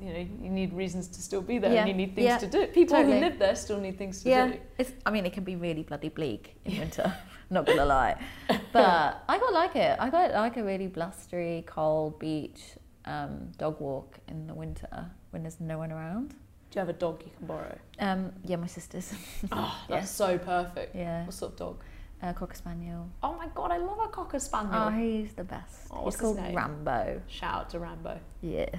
[0.00, 1.80] You know, you need reasons to still be there, Yeah.
[1.80, 2.38] and you need things Yeah.
[2.38, 2.66] to do.
[2.68, 3.14] People Totally.
[3.14, 4.46] who live there still need things to yeah.
[4.48, 4.60] do.
[4.78, 4.92] It's.
[5.06, 7.12] I mean, it can be really bloody bleak in winter.
[7.50, 8.16] not gonna lie,
[8.72, 9.96] but I quite like it.
[9.98, 12.60] I quite like a really blustery, cold beach
[13.06, 16.28] um, dog walk in the winter when there's no one around.
[16.70, 17.76] Do you have a dog you can borrow?
[17.98, 19.12] Um, yeah, my sister's.
[19.52, 19.96] Oh, Yeah.
[20.00, 20.94] that's so perfect.
[20.94, 21.76] Yeah, What sort of dog?
[22.22, 23.08] Uh, cocker spaniel.
[23.22, 24.74] Oh my god, I love a cocker spaniel.
[24.74, 25.88] Oh, he's the best.
[25.90, 26.38] Oh, he's called?
[26.38, 27.22] Rambo.
[27.28, 28.18] Shout out to Rambo.
[28.42, 28.70] Yeah,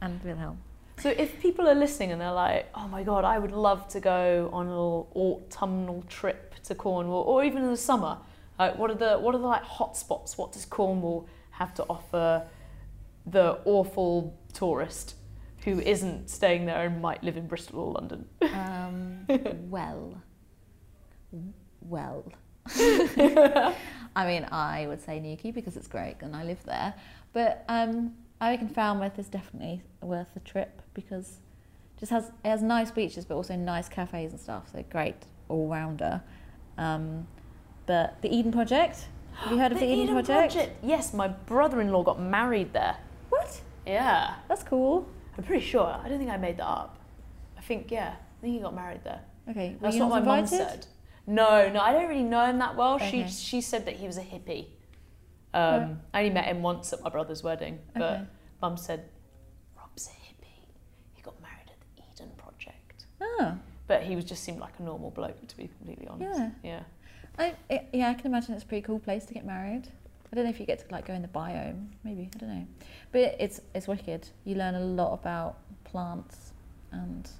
[0.00, 0.58] and Wilhelm.
[0.98, 4.00] So if people are listening and they're like, oh my god, I would love to
[4.00, 8.18] go on a little autumnal trip to Cornwall, or even in the summer,
[8.58, 10.38] like what are the what are the like hot spots?
[10.38, 12.46] What does Cornwall have to offer
[13.26, 15.16] the awful tourist
[15.64, 18.26] who isn't staying there and might live in Bristol or London?
[18.42, 19.26] Um,
[19.70, 20.22] well,
[21.80, 22.32] well.
[24.16, 26.94] I mean, I would say Newquay because it's great and I live there.
[27.32, 31.38] But um, I reckon Falmouth is definitely worth the trip because
[31.96, 34.68] it just has it has nice beaches but also nice cafes and stuff.
[34.72, 35.16] So great
[35.48, 36.22] all rounder.
[36.78, 37.26] Um,
[37.86, 39.08] but the Eden Project.
[39.34, 40.70] Have you heard of the, Eden, Project?
[40.82, 42.96] Yes, my brother-in-law got married there.
[43.28, 43.60] What?
[43.86, 44.36] Yeah.
[44.48, 45.08] That's cool.
[45.36, 46.00] I'm pretty sure.
[46.02, 46.98] I don't think I made that up.
[47.58, 48.14] I think yeah.
[48.14, 49.20] I think he got married there.
[49.48, 49.76] Okay.
[49.80, 50.86] That's you what my mum said.
[51.26, 52.98] No, no, I don't really know him that well.
[52.98, 53.28] She Okay.
[53.28, 54.66] she said that he was a hippie.
[55.54, 55.96] Um, Right.
[56.14, 58.26] I only met him once at my brother's wedding, but Okay.
[58.60, 59.08] mum said
[59.76, 60.66] Rob's a hippie.
[61.14, 63.56] He got married at the Eden Project, Oh.
[63.86, 66.38] but he was just seemed like a normal bloke, to be completely honest.
[66.40, 66.50] Yeah.
[66.62, 66.82] Yeah.
[67.38, 69.88] I, I- yeah, I can imagine it's a pretty cool place to get married.
[70.30, 72.48] I don't know if you get to like go in the biome, maybe I don't
[72.48, 72.66] know,
[73.12, 74.28] but it's it's wicked.
[74.44, 76.52] You learn a lot about plants
[76.90, 77.30] and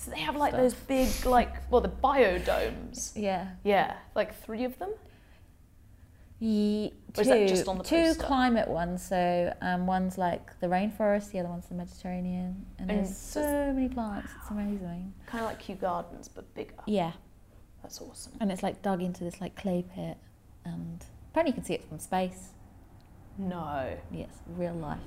[0.00, 0.62] So they have like Stuff.
[0.62, 3.12] those big, like, well, the biodomes.
[3.14, 4.94] yeah, Yeah, like three of them.
[6.38, 8.22] Ye, Or two is that just on the two poster?
[8.22, 9.02] climate ones.
[9.06, 13.42] So um, one's like the rainforest, the other one's the Mediterranean, and, And there's so-
[13.42, 14.32] so many plants.
[14.40, 15.12] It's amazing.
[15.26, 16.72] Kind of like Kew Gardens, but bigger.
[16.86, 17.12] Yeah,
[17.82, 18.32] That's awesome.
[18.40, 20.16] and it's like dug into this like clay pit,
[20.64, 22.54] and apparently you can see it from space.
[23.36, 24.98] No, Yes, real life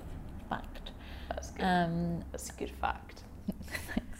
[0.49, 0.91] fact.
[1.29, 1.63] that's good.
[1.65, 3.23] Um, that's a good fact.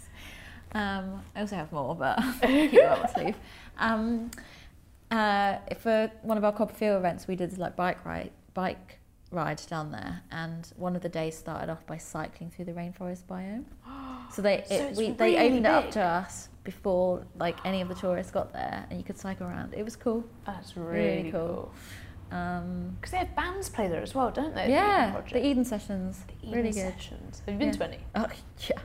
[0.74, 3.36] Um, I also have more, but keep it up my sleeve.
[3.78, 4.32] Um,
[5.12, 9.00] uh, for one of our CoppaFeel events, we did this like bike ride, bike
[9.32, 13.24] ride down there, and one of the days started off by cycling through the rainforest
[13.26, 13.66] biome.
[14.32, 17.82] So they it, it's we, they really opened it up to us before like any
[17.82, 19.76] of the tourists got there, and you could cycle around.
[19.76, 20.24] It was cool.
[20.48, 21.72] That's Really really, cool.
[22.32, 22.38] cool.
[22.40, 24.62] Um, Because they have bands play there as well, don't they?
[24.66, 26.94] the Eden yeah, the Eden sessions, The Eden really good.
[26.94, 27.44] sessions.
[27.46, 27.74] Have you been Yeah.
[27.74, 27.98] to any?
[28.16, 28.26] Oh
[28.68, 28.80] yeah.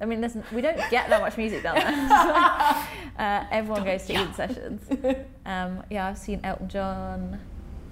[0.00, 1.86] I mean, listen, we don't get that much music down there.
[3.18, 4.82] uh, everyone goes to Eden sessions.
[5.46, 7.40] Um, yeah, I've seen Elton John.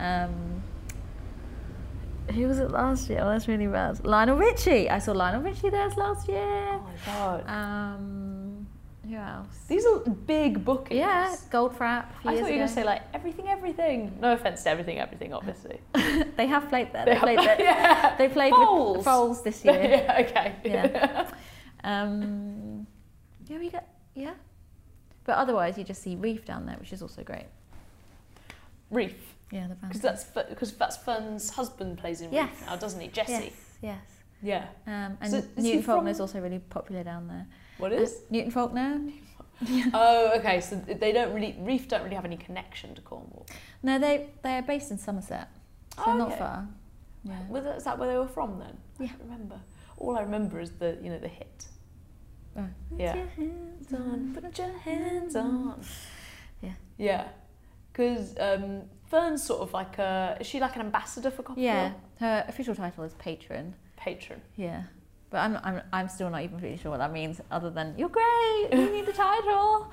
[0.00, 0.60] Um,
[2.32, 3.20] who was it last year?
[3.22, 4.04] Oh, that's really bad.
[4.04, 4.90] Lionel Richie.
[4.90, 6.42] I saw Lionel Richie there last year.
[6.42, 7.48] Oh my god.
[7.48, 8.66] Um,
[9.08, 9.46] who else?
[9.68, 10.98] These are big bookings.
[10.98, 12.06] Yeah, Goldfrapp.
[12.10, 14.18] A few I thought you were gonna say like everything, everything.
[14.20, 15.78] No offense to everything, everything, obviously.
[16.36, 17.04] they have played there.
[17.04, 17.56] They They, played there.
[17.60, 18.16] yeah.
[18.16, 18.96] They played Foals.
[18.96, 19.80] with Foals this year.
[20.08, 20.56] yeah, okay.
[20.64, 21.30] Yeah.
[21.84, 22.86] Um,
[23.46, 24.34] yeah, we get yeah.
[25.24, 27.46] But otherwise, you just see Reef down there, which is also great.
[28.90, 29.14] Reef.
[29.50, 29.92] Yeah, the band.
[29.92, 32.50] Because that's because that's Fern's husband plays in Yes.
[32.50, 33.08] Reef now, doesn't he?
[33.08, 33.32] Jesse.
[33.32, 34.00] Yes, yes.
[34.42, 34.66] Yeah.
[34.86, 37.46] Um, and So Newton Faulkner is also really popular down there.
[37.78, 38.20] What is Uh.
[38.30, 39.00] Newton Faulkner?
[39.94, 40.60] Oh, okay.
[40.60, 43.46] So they don't really Reef don't really have any connection to Cornwall.
[43.84, 45.48] No, they they're based in Somerset,
[45.96, 46.38] so Oh, not okay.
[46.38, 46.68] far.
[47.22, 47.38] Yeah.
[47.48, 48.76] Was that, is that where they were from then?
[48.98, 49.10] I Yeah.
[49.10, 49.60] don't remember.
[49.96, 51.66] All I remember is the you know the hit.
[52.56, 53.12] Yeah.
[53.12, 54.38] Put your hands on.
[54.40, 55.80] Put your hands on.
[56.62, 56.72] Yeah.
[56.98, 57.28] Yeah.
[57.92, 61.54] Because um, Fern's sort of like a is she like an ambassador for CoppaFeel?
[61.62, 63.74] Yeah, her official title is patron.
[63.96, 64.40] Patron.
[64.56, 64.82] Yeah.
[65.30, 68.08] But I'm, I'm, I'm still not even really sure what that means, other than you're
[68.08, 69.90] great, you need the title.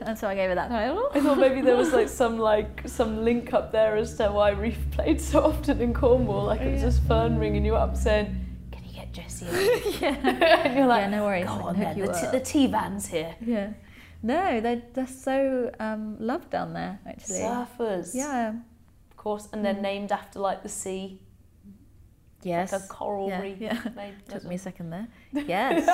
[0.00, 1.10] and so I gave her that title.
[1.14, 4.50] I thought maybe there was like some like some link up there as to why
[4.50, 6.44] Reef played so often in Cornwall.
[6.46, 6.88] Like it was Yeah.
[6.88, 8.47] just Fern ringing you up saying, "Can you
[9.12, 9.46] get Jesse?"
[10.00, 10.14] yeah.
[10.64, 11.46] and you're like, yeah, no worries.
[11.46, 13.72] "Go on then, the, t- up." the T van's here." Yeah.
[14.22, 17.38] No, they're, they're so um, loved down there, actually.
[17.38, 18.14] Surfers.
[18.14, 18.54] Yeah.
[19.10, 19.82] Of course, and they're Mm.
[19.82, 21.20] named after like the sea,
[22.42, 22.72] Yes.
[22.72, 23.58] like a coral yeah, reef.
[23.60, 23.80] yeah.
[24.28, 25.08] Took me a second there.
[25.46, 25.84] Yes.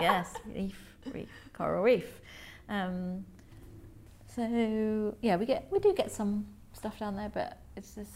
[0.00, 0.34] yes.
[0.54, 0.78] Reef,
[1.12, 2.20] reef, coral reef.
[2.68, 3.24] Um,
[4.34, 8.08] so yeah, we get we do get some stuff down there, but it's this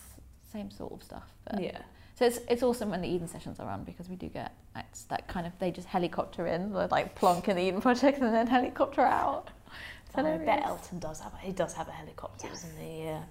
[0.52, 1.28] same sort of stuff.
[1.44, 1.78] But Yeah.
[2.18, 5.04] So it's it's awesome when the Eden sessions are on because we do get acts
[5.04, 8.34] that kind of they just helicopter in, they're like plonk in the Eden project and
[8.34, 9.50] then helicopter out.
[10.06, 10.66] It's Oh, I bet.
[10.66, 11.32] Elton does have.
[11.34, 12.62] A, he does have a helicopter, Yes.
[12.62, 13.04] doesn't he?
[13.04, 13.22] Yeah.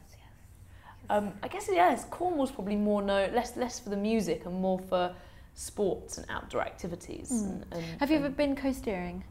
[1.09, 2.05] Um, I guess yes.
[2.09, 5.13] Cornwall's probably more known less less for the music and more for
[5.53, 7.29] sports and outdoor activities.
[7.29, 7.43] Mm.
[7.43, 9.21] And, and, Have you ever been coasteering?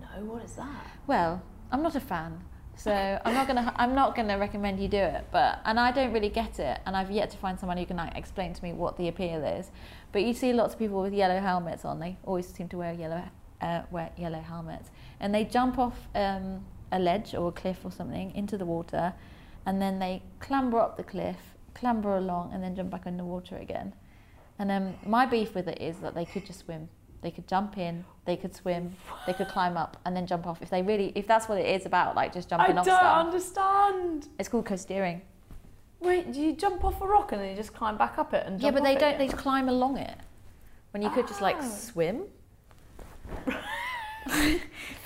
[0.00, 0.24] No.
[0.24, 0.86] What is that?
[1.08, 2.40] Well, I'm not a fan,
[2.76, 5.26] so I'm not gonna I'm not gonna recommend you do it.
[5.30, 7.96] But and I don't really get it, and I've yet to find someone who can
[7.96, 9.70] like explain to me what the appeal is.
[10.12, 12.00] But you see lots of people with yellow helmets on.
[12.00, 13.22] They always seem to wear yellow
[13.60, 17.90] uh, wear yellow helmets, and they jump off um, a ledge or a cliff or
[17.90, 19.14] something into the water,
[19.66, 23.24] and then they clamber up the cliff, clamber along, and then jump back in the
[23.24, 23.94] water again.
[24.58, 26.88] And um, my beef with it is that they could just swim.
[27.24, 28.94] They could jump in, they could swim,
[29.26, 30.60] they could climb up and then jump off.
[30.60, 32.86] If they really, if that's what it is about, like just jumping off.
[32.86, 34.28] I don't stuff, understand.
[34.38, 35.22] it's called coasteering.
[36.00, 38.46] Wait, do you jump off a rock and then you just climb back up it
[38.46, 39.14] and Yeah, but they don't.
[39.14, 40.18] It They just climb along it.
[40.90, 41.66] When you could just like Oh.
[41.66, 42.24] swim.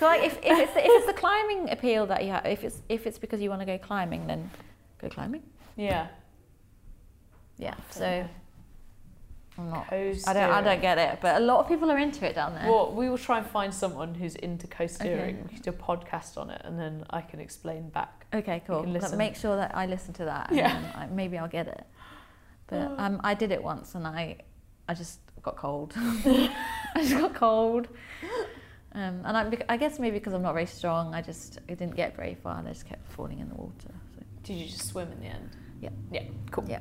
[0.00, 2.82] like if, if it's the, if it's the climbing appeal that you have, if it's
[2.88, 4.50] if it's because you want to go climbing, then
[5.00, 5.44] go climbing.
[5.76, 6.08] Yeah.
[7.58, 7.74] Yeah.
[7.90, 8.26] So.
[9.58, 9.92] I'm not.
[9.92, 10.50] I don't.
[10.50, 11.18] I don't get it.
[11.20, 12.70] But a lot of people are into it down there.
[12.70, 15.20] Well, we will try and find someone who's into coasteering.
[15.20, 15.36] Okay.
[15.42, 18.26] We can do a podcast on it, and then I can explain back.
[18.32, 18.84] Okay, cool.
[19.16, 20.50] make sure that I listen to that.
[20.52, 20.80] Yeah.
[20.94, 21.84] I, maybe I'll get it.
[22.68, 22.94] But Oh.
[22.98, 24.36] um, I did it once, and I,
[24.88, 25.92] I just got cold.
[25.96, 26.50] I
[26.98, 27.88] just got cold.
[28.92, 31.96] Um, and I, I guess maybe because I'm not very strong, I just I didn't
[31.96, 32.58] get very far.
[32.58, 33.92] and I just kept falling in the water.
[34.14, 34.22] So.
[34.44, 35.50] Did you just swim in the end?
[35.80, 35.90] Yeah.
[36.10, 36.22] Yeah.
[36.50, 36.64] Cool.
[36.68, 36.80] Yeah.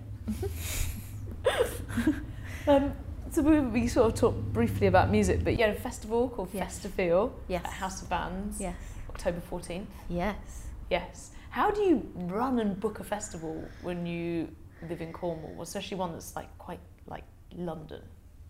[2.67, 2.93] Um,
[3.32, 6.49] so we, we sort of talked briefly about music, but you had a festival called
[6.53, 6.80] Yes.
[6.80, 7.65] Festifeel Yes.
[7.65, 8.75] at House of Vans, Yes.
[9.10, 9.86] October 14th.
[10.10, 10.67] Yes.
[10.89, 11.32] Yes.
[11.49, 14.49] How do you run and book a festival when you
[14.89, 17.23] live in Cornwall, especially one that's like quite like
[17.56, 18.01] London?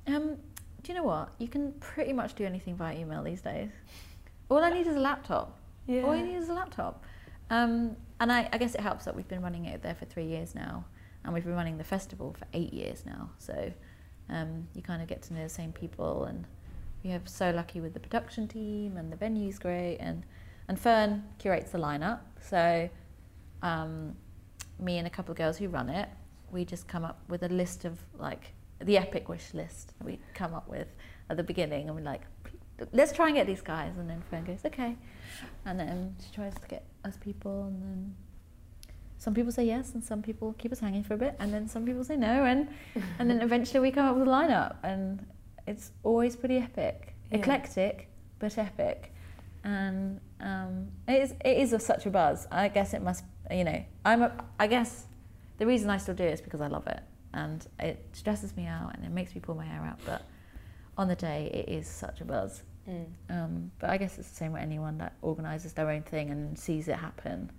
[0.07, 0.35] Um,
[0.83, 1.29] do you know what?
[1.37, 3.69] You can pretty much do anything via email these days.
[4.49, 5.57] All I need is a laptop.
[5.87, 6.01] Yeah.
[6.03, 7.03] All you need is a laptop.
[7.49, 10.25] Um, and I, I guess it helps that we've been running it there for three
[10.25, 10.85] years now,
[11.23, 13.29] and we've been running the festival for eight years now.
[13.37, 13.71] So
[14.29, 16.45] um, you kind of get to know the same people, and
[17.03, 20.23] we have so lucky with the production team, and the venue's great, and
[20.67, 22.19] and Fern curates the lineup.
[22.41, 22.89] So
[23.61, 24.15] um,
[24.79, 26.09] me and a couple of girls who run it,
[26.51, 30.53] we just come up with a list of like the epic wish list we come
[30.53, 30.87] up with
[31.29, 32.21] at the beginning, and we're like,
[32.91, 34.95] let's try and get these guys, and then Fern goes, okay,
[35.65, 38.15] and then she tries to get us people, and then
[39.19, 41.67] some people say yes, and some people keep us hanging for a bit, and then
[41.67, 42.67] some people say no, and
[43.19, 45.25] and then eventually we come up with a lineup, and
[45.65, 47.39] it's always pretty epic, Yeah.
[47.39, 49.13] eclectic, but epic,
[49.63, 52.47] and um, it is it is of such a buzz.
[52.51, 55.05] I guess it must, you know, I'm a, I guess
[55.57, 57.01] the reason I still do it is because I love it,
[57.33, 60.21] and it stresses me out, and it makes me pull my hair out, but
[60.97, 62.63] on the day it is such a buzz.
[62.87, 63.05] Mm.
[63.29, 66.57] Um, but I guess it's the same with anyone that organises their own thing and
[66.57, 67.51] sees it happen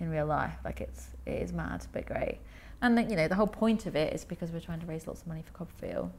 [0.00, 0.54] in real life.
[0.64, 2.38] Like it's it is mad but great.
[2.82, 5.06] And then, you know the whole point of it is because we're trying to raise
[5.06, 6.10] lots of money for CoppaFeel.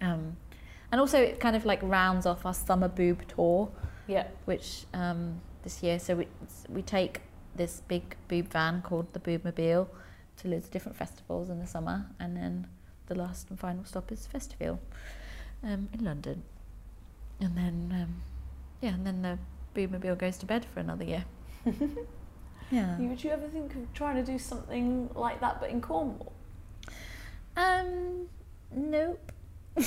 [0.00, 0.36] Um,
[0.90, 3.70] and also it kind of like rounds off our summer boob tour,
[4.06, 4.26] Yeah.
[4.46, 5.98] which um, this year.
[5.98, 6.26] So we
[6.68, 7.20] we take
[7.54, 9.88] this big boob van called the Boobmobile
[10.38, 12.66] to loads of different festivals in the summer, and then
[13.06, 14.78] the last and final stop is Festifeel
[15.62, 16.42] um, in London,
[17.40, 18.22] and then um,
[18.80, 19.38] yeah, and then the
[19.74, 21.24] Boobmobile goes to bed for another year.
[22.70, 22.98] yeah.
[22.98, 26.32] Would you ever think of trying to do something like that, but in Cornwall?
[27.56, 28.28] Um.
[28.72, 29.32] Nope.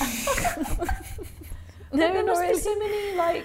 [1.94, 2.54] No, there must really.
[2.54, 3.44] be so many like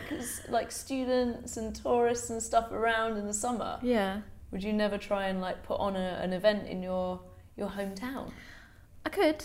[0.49, 3.78] like students and tourists and stuff around in the summer.
[3.84, 4.21] Yeah.
[4.52, 7.21] Would you never try and like put on a, an event in your
[7.56, 8.32] your hometown?
[9.06, 9.43] I could.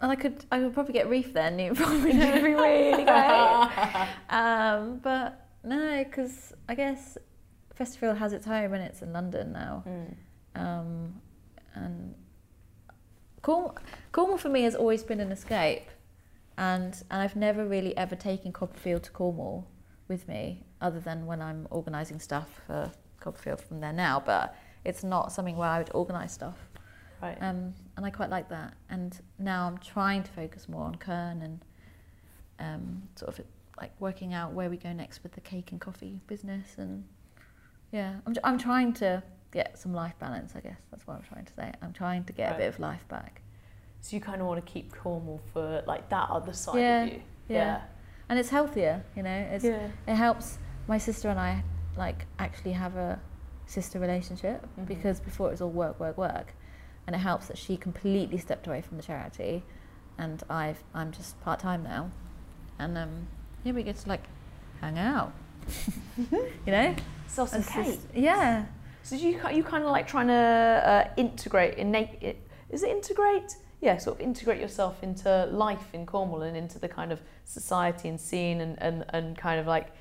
[0.00, 0.44] And I could.
[0.52, 1.58] I would probably get reef then.
[1.58, 4.08] It probably would be really great.
[4.28, 7.16] Um, but no, because I guess
[7.78, 9.84] Festifeel has its home and it's in London now.
[9.86, 10.14] Mm.
[10.54, 11.20] Um,
[11.74, 12.14] and
[13.42, 13.76] Cornwall,
[14.12, 15.88] Cornwall for me has always been an escape,
[16.56, 19.68] and and I've never really ever taken CoppaFeel to Cornwall
[20.08, 24.22] with me, other than when I'm organising stuff for CoppaFeel from there now.
[24.24, 26.56] But it's not something where I would organise stuff.
[27.22, 27.36] Right.
[27.40, 28.74] Um, and I quite like that.
[28.90, 31.64] And now I'm trying to focus more on Kernow and
[32.58, 33.44] um, sort of
[33.80, 36.76] like working out where we go next with the cake and coffee business.
[36.76, 37.04] And
[37.92, 39.22] yeah, I'm, I'm trying to
[39.52, 40.78] get some life balance, I guess.
[40.90, 41.72] That's what I'm trying to say.
[41.82, 42.56] I'm trying to get Right.
[42.56, 43.40] a bit of life back.
[44.00, 47.08] So you kind of want to keep Cornwall for like that other side Yeah, of
[47.12, 47.22] you.
[47.48, 47.56] yeah.
[47.56, 47.80] yeah.
[48.28, 49.48] And it's healthier, you know.
[49.50, 49.88] It's, Yeah.
[50.06, 51.62] It helps my sister and I
[51.96, 53.18] like actually have a
[53.66, 54.86] sister relationship Mhm.
[54.86, 56.54] because before it was all work, work, work,
[57.06, 59.64] and it helps that she completely stepped away from the charity,
[60.18, 62.10] and I've I'm just part time now,
[62.78, 63.28] and um
[63.64, 64.24] yeah we get to like
[64.80, 65.32] hang out,
[66.16, 66.94] you know.
[67.26, 67.84] It's cake.
[67.86, 68.64] just- yeah.
[69.02, 73.56] So you you kind of like trying to uh, integrate, innate, it, is it integrate?
[73.80, 78.08] Yeah, sort of integrate yourself into life in Cornwall and into the kind of society
[78.08, 79.92] and scene and, and, and kind of like,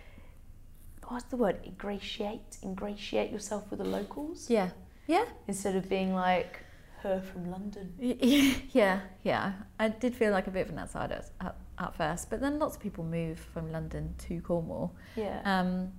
[1.08, 1.60] what's the word?
[1.63, 2.58] Ingratiate?
[2.63, 4.49] Ingratiate yourself with the locals?
[4.49, 4.69] Yeah.
[5.06, 5.25] Yeah.
[5.47, 6.60] Instead of being like
[7.03, 7.93] her from London.
[8.71, 9.53] Yeah, yeah.
[9.80, 12.76] I did feel like a bit of an outsider at, at first, but then lots
[12.76, 14.96] of people move from London to Cornwall.
[15.16, 15.42] Yeah.
[15.46, 15.92] Um,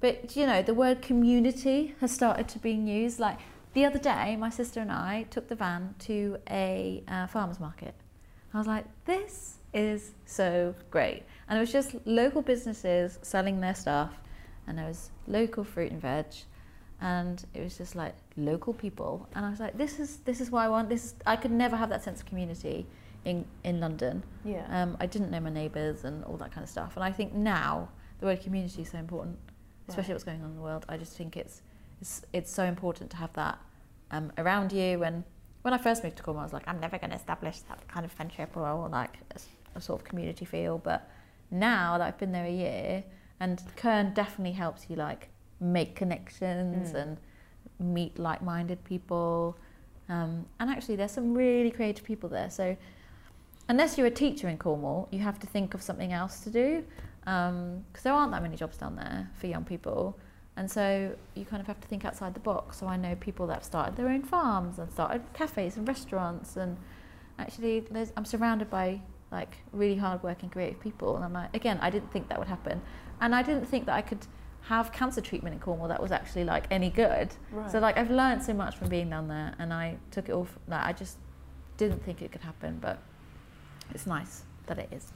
[0.00, 3.20] but you know, the word community has started to being used.
[3.20, 3.38] Like
[3.74, 7.94] the other day, my sister and I took the van to a uh, farmers market.
[8.52, 13.74] I was like, this is so great, and it was just local businesses selling their
[13.74, 14.12] stuff,
[14.66, 16.26] and there was local fruit and veg,
[17.00, 20.50] and it was just like local people, and I was like, this is this is
[20.50, 20.88] what I want.
[20.88, 22.86] This is, I could never have that sense of community
[23.24, 24.22] in in London.
[24.44, 24.64] yeah.
[24.82, 26.92] Um, I didn't know my neighbours and all that kind of stuff.
[26.96, 29.38] And I think now the word community is so important,
[29.88, 30.14] especially Right.
[30.14, 30.86] what's going on in the world.
[30.88, 31.62] I just think it's
[32.00, 33.58] it's, it's so important to have that
[34.10, 35.02] um, around you.
[35.04, 35.22] And
[35.62, 37.86] when I first moved to Cornwall, I was like, I'm never going to establish that
[37.88, 39.40] kind of friendship or, or like a,
[39.78, 40.78] a sort of community feel.
[40.78, 41.06] But
[41.50, 43.04] now that I've been there a year,
[43.38, 45.28] and Kernow definitely helps you like
[45.60, 47.02] make connections Mm.
[47.02, 47.18] and
[47.78, 49.58] meet like-minded people.
[50.08, 52.48] Um, and actually, there's some really creative people there.
[52.50, 52.76] So
[53.70, 56.84] unless you're a teacher in Cornwall, you have to think of something else to do
[57.28, 60.18] um, because there aren't that many jobs down there for young people.
[60.56, 62.78] And so you kind of have to think outside the box.
[62.78, 66.56] So I know people that have started their own farms and started cafes and restaurants.
[66.56, 66.76] And
[67.38, 71.14] actually, there's, I'm surrounded by like really hardworking, creative people.
[71.14, 72.82] And I'm like, again, I didn't think that would happen.
[73.20, 74.26] And I didn't think that I could
[74.62, 77.28] have cancer treatment in Cornwall that was actually like any good.
[77.52, 77.70] right.
[77.70, 80.48] So like I've learned so much from being down there, and I took it all.
[80.66, 81.18] like I just
[81.76, 83.00] didn't think it could happen, but
[83.94, 85.12] it's nice that it is.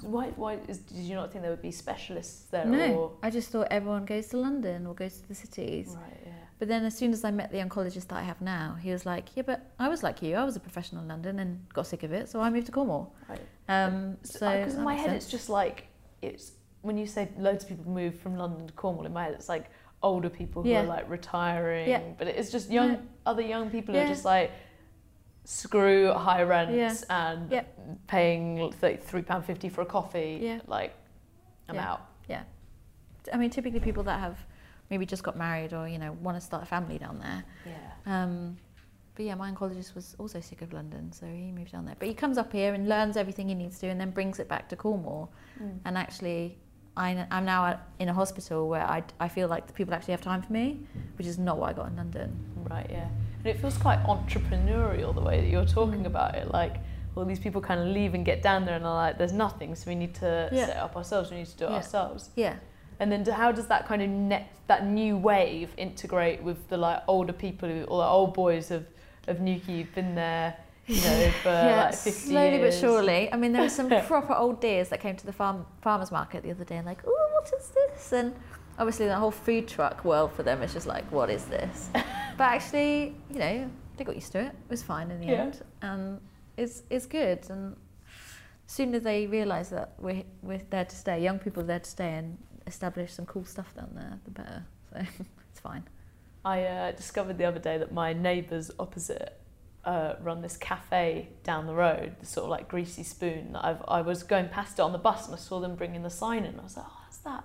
[0.00, 2.64] So why, why is, did you not think there would be specialists there?
[2.64, 5.96] No, Or, I just thought everyone goes to London or goes to the cities.
[5.96, 6.32] right, yeah.
[6.58, 9.04] But then as soon as I met the oncologist that I have now, he was
[9.06, 10.34] like, "Yeah, but I was like you.
[10.36, 12.72] I was a professional in London and got sick of it, so I moved to
[12.72, 13.40] Cornwall." Right.
[13.68, 15.86] Um, so Because in my head, it's just like
[16.22, 16.52] it's
[16.82, 19.04] when you say loads of people move from London to Cornwall.
[19.04, 19.66] In my head, it's like
[20.02, 20.82] older people who Yeah.
[20.82, 21.88] are like retiring.
[21.88, 22.02] Yeah.
[22.18, 22.98] But it's just young No.
[23.26, 24.50] other young people who are just like
[25.44, 27.28] screw high rents Yeah.
[27.30, 27.64] and Yeah.
[28.06, 30.38] paying th- three pound fifty for a coffee.
[30.42, 30.60] Yeah.
[30.66, 30.94] Like
[31.68, 31.92] I'm Yeah.
[31.92, 32.00] out.
[32.28, 32.42] Yeah.
[33.32, 34.38] I mean, typically people that have
[34.90, 37.44] maybe just got married or you know want to start a family down there.
[37.66, 38.22] Yeah.
[38.22, 38.56] Um,
[39.14, 41.94] but yeah, my oncologist was also sick of London, so he moved down there.
[41.98, 44.40] But he comes up here and learns everything he needs to, do and then brings
[44.40, 45.30] it back to Cornwall.
[45.62, 45.78] Mm.
[45.84, 46.58] And actually,
[46.96, 50.20] I, I'm now in a hospital where I, I feel like the people actually have
[50.20, 50.80] time for me,
[51.16, 52.36] which is not what I got in London.
[52.68, 53.08] Right, yeah.
[53.44, 56.06] And it feels quite entrepreneurial the way that you're talking Mm.
[56.06, 56.50] about it.
[56.50, 56.76] Like,
[57.14, 59.74] all these people kind of leave and get down there and are like, there's nothing,
[59.74, 60.66] so we need to Yeah.
[60.66, 61.76] set it up ourselves, we need to do it Yeah.
[61.76, 62.30] ourselves.
[62.34, 62.54] Yeah.
[62.98, 67.02] And then how does that kind of net, that new wave integrate with the like
[67.06, 68.86] older people who, or the old boys of,
[69.28, 72.74] of Newquay who've been there, you know, for yeah, like 50 slowly years?
[72.74, 73.32] but surely.
[73.32, 76.42] I mean, there were some proper old dears that came to the farm farmers market
[76.42, 78.12] the other day and like, oh, what is this?
[78.12, 78.34] And
[78.78, 81.88] obviously, the whole food truck world for them is just like, what is this?
[81.92, 84.46] but actually, you know, they got used to it.
[84.48, 85.42] It was fine in the Yeah.
[85.42, 86.20] end, and
[86.56, 87.40] it's it's good.
[87.50, 87.76] And
[88.66, 91.80] as soon as they realise that we're we're there to stay, young people are there
[91.80, 94.64] to stay and establish some cool stuff down there, the better.
[94.90, 94.96] So
[95.50, 95.84] it's fine.
[96.44, 99.40] I uh, discovered the other day that my neighbours opposite
[99.84, 103.56] uh, run this cafe down the road, the sort of like greasy spoon.
[103.56, 106.10] I've, I was going past it on the bus and I saw them bringing the
[106.10, 106.58] sign in.
[106.60, 107.44] I was like, oh, that's that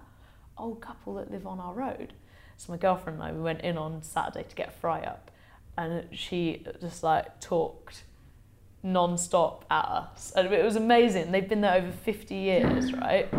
[0.59, 2.13] old couple that live on our road.
[2.57, 5.31] So my girlfriend and I, we went in on Saturday to get a fry up
[5.77, 8.03] and she just like talked
[8.83, 10.33] non-stop at us.
[10.35, 11.31] And it was amazing.
[11.31, 13.29] They've been there over 50 years, right?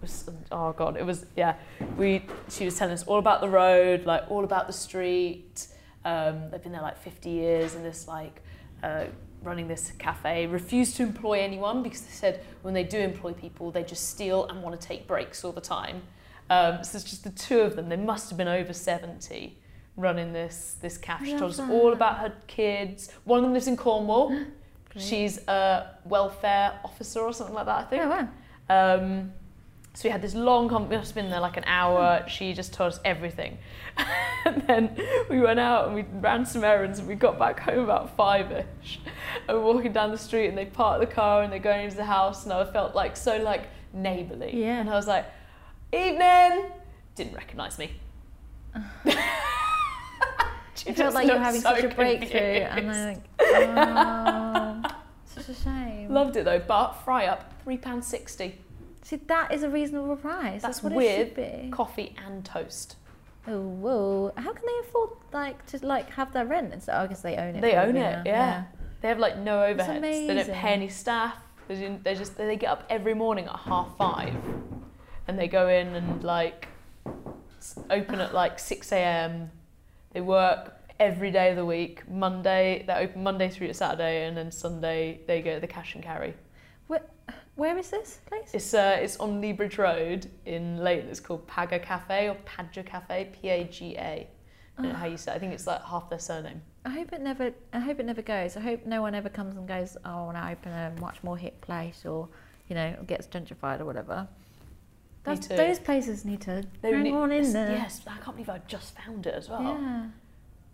[0.00, 1.56] Was, oh God, it was, yeah
[1.96, 5.68] we she was telling us all about the road, like all about the street.
[6.04, 8.42] Um, they've been there like 50 years and this like
[8.82, 9.06] uh,
[9.42, 10.46] running this cafe.
[10.46, 14.46] Refused to employ anyone because they said when they do employ people, they just steal
[14.46, 16.02] and want to take breaks all the time.
[16.48, 17.88] Um, so it's just the two of them.
[17.88, 19.56] They must have been over 70
[19.96, 21.26] running this this cafe.
[21.26, 23.10] She told us all about her kids.
[23.24, 24.38] One of them lives in Cornwall.
[24.96, 28.02] She's a welfare officer or something like that, I think.
[28.04, 28.28] Oh wow.
[28.68, 29.32] Um,
[29.92, 32.22] so we had this long con- we must have been there like an hour.
[32.28, 33.56] She just told us everything.
[34.44, 34.96] and then
[35.30, 39.00] we went out and we ran some errands and we got back home about five-ish.
[39.48, 41.96] And we're walking down the street and they park the car and they're going into
[41.96, 44.54] the house and I felt like so like neighbourly.
[44.54, 44.80] Yeah.
[44.80, 45.24] And I was like,
[45.92, 46.70] evening!
[47.14, 47.92] Didn't recognise me.
[50.76, 54.82] She felt like you were having so such a breakthrough, and then like, oh,
[55.24, 56.12] such a shame.
[56.12, 58.52] Loved it though, but fry up, £3.60.
[59.02, 60.62] See, that is a reasonable price.
[60.62, 61.70] That's That's, what with it should be.
[61.70, 62.96] Coffee and toast.
[63.48, 64.32] Oh, whoa!
[64.36, 66.72] How can they afford like to like have their rent?
[66.72, 67.60] And so I guess they own it.
[67.62, 68.22] They own it, now.
[68.26, 68.64] yeah.
[69.00, 70.00] They have like no overheads.
[70.00, 71.36] They don't pay any staff.
[71.68, 74.34] They They just they get up every morning at half five,
[75.28, 76.68] and they go in and like
[77.90, 79.50] open at like six a.m.
[80.12, 82.08] They work every day of the week.
[82.08, 85.94] Monday they open Monday through to Saturday, and then Sunday they go to the cash
[85.94, 86.34] and carry.
[86.86, 87.02] Where,
[87.56, 88.50] Where is this place?
[88.52, 91.08] It's uh it's on Lea Bridge Road in Leyton.
[91.08, 94.28] It's called Paga Cafe or Padga Cafe, P A G A.
[94.78, 95.32] I don't know how you say.
[95.32, 95.36] It.
[95.36, 96.60] I think it's like half their surname.
[96.84, 97.52] I hope it never.
[97.72, 98.56] I hope it never goes.
[98.56, 99.96] I hope no one ever comes and goes.
[100.04, 102.28] Oh, I want to open a much more hip place, or
[102.68, 104.28] you know, gets gentrified or whatever.
[105.26, 107.72] That's, those places need to They hang need- on in there.
[107.72, 109.62] Yes, I can't believe I just found it as well.
[109.62, 110.04] Yeah.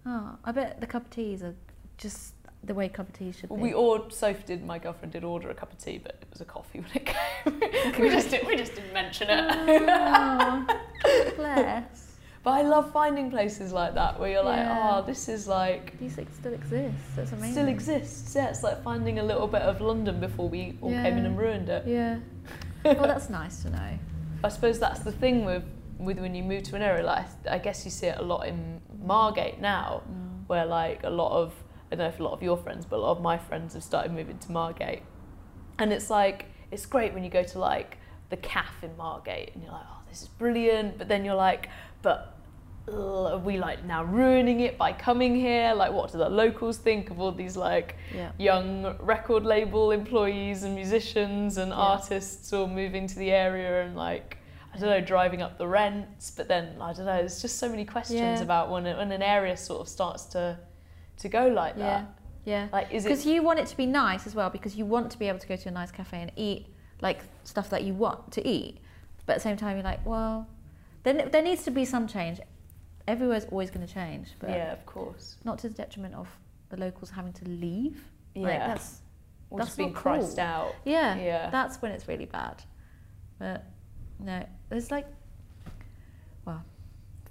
[0.07, 1.55] Oh, I bet the cup of teas are
[1.97, 2.35] just
[2.65, 3.63] the way cup of tea should Well, be.
[3.65, 4.13] we ordered.
[4.13, 4.65] Sophie did.
[4.65, 7.07] My girlfriend did order a cup of tea, but it was a coffee when it
[7.95, 8.01] came.
[8.01, 9.45] we just did, we just didn't mention it.
[9.89, 10.67] Oh,
[11.37, 12.09] bless.
[12.45, 14.91] But I love finding places like that where you're like, Yeah.
[15.01, 16.95] oh, this is like These things still exist.
[17.15, 17.53] That's amazing.
[17.53, 18.35] still exists.
[18.35, 21.39] Yeah, it's like finding a little bit of London before we all came in and
[21.39, 21.87] ruined it.
[21.87, 22.19] Yeah.
[22.85, 23.99] well, that's nice to know.
[24.45, 25.65] I suppose that's the thing with
[25.99, 27.05] with when you move to an area.
[27.05, 30.49] Like I guess you see it a lot in Margate now, Mm.
[30.49, 31.53] where like a lot of
[31.91, 33.75] I don't know if a lot of your friends, but a lot of my friends
[33.75, 35.03] have started moving to Margate,
[35.79, 37.99] and it's like it's great when you go to like
[38.31, 41.69] the calf in Margate and you're like, oh, this is brilliant, but then you're like,
[42.01, 42.35] but
[42.89, 45.73] are we like now ruining it by coming here?
[45.75, 48.33] Like, what do the locals think of all these like Yeah.
[48.39, 51.77] young record label employees and musicians and Yeah.
[51.77, 54.39] artists all moving to the area and like
[54.75, 57.69] I don't know driving up the rents but then I don't know there's just so
[57.69, 58.43] many questions Yeah.
[58.43, 60.59] about when it, when an area sort of starts to
[61.19, 62.07] to go like that
[62.45, 62.69] Yeah.
[62.73, 65.11] like is it Because you want it to be nice as well, because you want
[65.13, 66.67] to be able to go to a nice cafe and eat
[67.01, 68.79] like stuff that you want to eat.
[69.27, 70.49] But at the same time, you're like, well,
[71.05, 72.41] then there needs to be some change.
[73.09, 76.29] Everywhere's always going to change, but yeah of course not to the detriment of
[76.71, 78.03] the locals having to leave.
[78.35, 79.01] yeah Like, that's
[79.51, 80.35] or that's just being cool.
[80.39, 82.63] out yeah, yeah that's when it's really bad.
[83.39, 83.65] But
[84.21, 85.07] no, there's like,
[86.45, 86.65] well,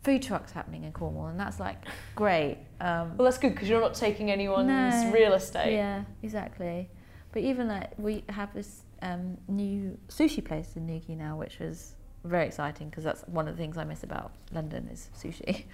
[0.04, 1.78] food trucks happening in Cornwall, and that's like
[2.16, 2.58] great.
[2.80, 4.68] Um, well that's good because you're not taking anyone's
[5.06, 5.12] No.
[5.12, 6.90] real estate Yeah, exactly.
[7.32, 11.96] But even like we have this um, new sushi place in Newquay now, which was
[12.24, 15.64] very exciting because that's one of the things I miss about London is sushi.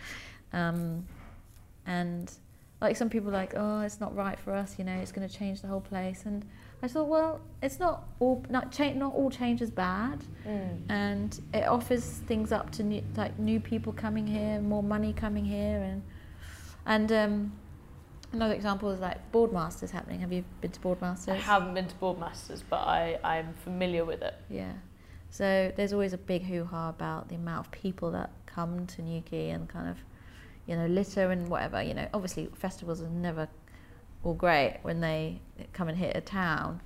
[0.54, 1.06] Um,
[1.86, 2.32] and
[2.80, 5.28] like some people are like, oh, it's not right for us, you know, it's going
[5.28, 6.24] to change the whole place.
[6.26, 6.46] And
[6.82, 10.80] I thought, well, it's not all not change, not all change is bad, Mm.
[10.90, 15.44] and it offers things up to new, like new people coming here, more money coming
[15.44, 16.02] here, and
[16.86, 17.52] and um,
[18.32, 20.22] another example is like Boardmasters happening.
[20.22, 21.30] Have you been to Boardmasters?
[21.34, 24.36] I haven't been to Boardmasters, but I, I'm familiar with it.
[24.50, 24.72] Yeah.
[25.30, 29.02] So there's always a big hoo ha about the amount of people that come to
[29.02, 29.98] Newquay and kind of,
[30.66, 31.82] you know, litter and whatever.
[31.82, 33.48] You know, obviously festivals are never
[34.24, 35.42] all great when they
[35.74, 36.82] come and hit a town,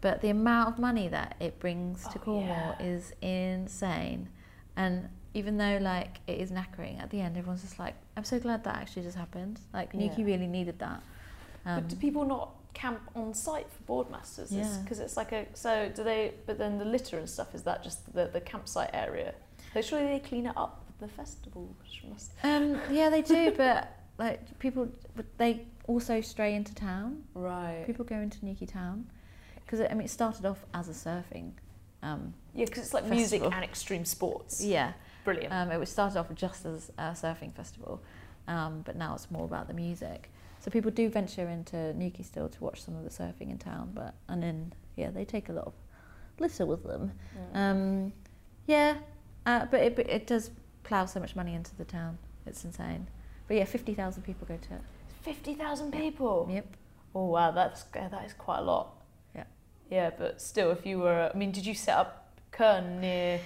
[0.00, 2.86] but the amount of money that it brings to Oh, Cornwall yeah.
[2.86, 4.28] is insane.
[4.76, 8.38] And even though like it is knackering, at the end everyone's just like, I'm so
[8.38, 9.60] glad that actually just happened.
[9.72, 10.24] Like Newquay Yeah.
[10.24, 11.02] really needed that.
[11.66, 14.48] Um, but do people not camp on site for Boardmasters?
[14.50, 14.78] Yeah.
[14.82, 16.34] Because it's like a so do they?
[16.46, 19.34] But then the litter and stuff is that just the, the campsite area?
[19.74, 21.74] So surely they clean it up the festival.
[22.08, 27.22] Must, Um, yeah, they do, but like people, but they also stray into town.
[27.34, 27.84] right.
[27.86, 29.06] People go into Newquay town
[29.64, 31.52] because I mean it started off as a surfing.
[32.02, 34.62] Um, Yeah, because it's like music and extreme sports.
[34.64, 34.92] yeah,
[35.24, 35.52] Brilliant.
[35.54, 38.02] um, it was started off just as a surfing festival,
[38.48, 40.30] um, but now it's more about the music.
[40.60, 43.90] So people do venture into Newquay still to watch some of the surfing in town,
[43.94, 45.74] but and then yeah, they take a lot of
[46.38, 47.12] litter with them.
[47.54, 47.56] Mm.
[47.56, 48.12] Um,
[48.66, 48.98] yeah,
[49.44, 50.50] uh, but it, it does
[50.84, 52.18] plough so much money into the town.
[52.46, 53.06] It's insane.
[53.48, 54.80] But yeah, fifty thousand people go to it.
[55.22, 56.48] Fifty thousand people.
[56.50, 56.76] Yep.
[57.14, 58.94] Oh wow, that's yeah, that is quite a lot.
[59.34, 59.44] Yeah.
[59.90, 63.40] Yeah, but still, if you were, I mean, did you set up Kernow near?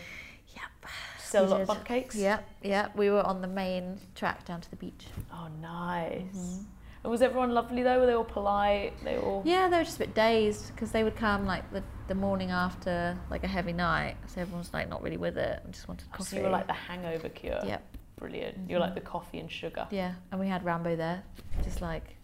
[0.55, 0.91] Yep.
[1.35, 1.75] A We lot of did.
[1.75, 2.15] bun cakes.
[2.17, 2.97] Yep, yep.
[2.97, 5.07] We were on the main track down to the beach.
[5.33, 6.23] Oh, nice.
[6.35, 6.65] Mhm.
[7.05, 8.01] And was everyone lovely though?
[8.01, 8.93] Were they all polite?
[9.05, 9.43] They all.
[9.45, 12.51] Yeah, they were just a bit dazed because they would come like the, the morning
[12.51, 16.09] after like a heavy night, so everyone's like not really with it and just wanted
[16.13, 16.31] Oh, coffee.
[16.31, 17.61] so you were like the hangover cure.
[17.65, 17.83] Yep.
[18.19, 18.71] Brilliant.
[18.71, 19.87] You're like the coffee and sugar.
[19.91, 21.23] Yeah, and we had Rambo there,
[21.63, 22.16] just like,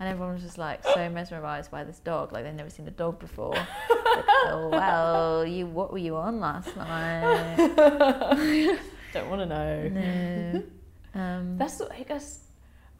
[0.00, 2.90] and everyone was just like so mesmerised by this dog, like they'd never seen a
[2.90, 3.52] dog before.
[3.54, 7.56] like, oh wow, you what were you on last night?
[9.12, 9.88] Don't want to know.
[9.88, 10.62] no.
[11.12, 12.44] Um, That's I guess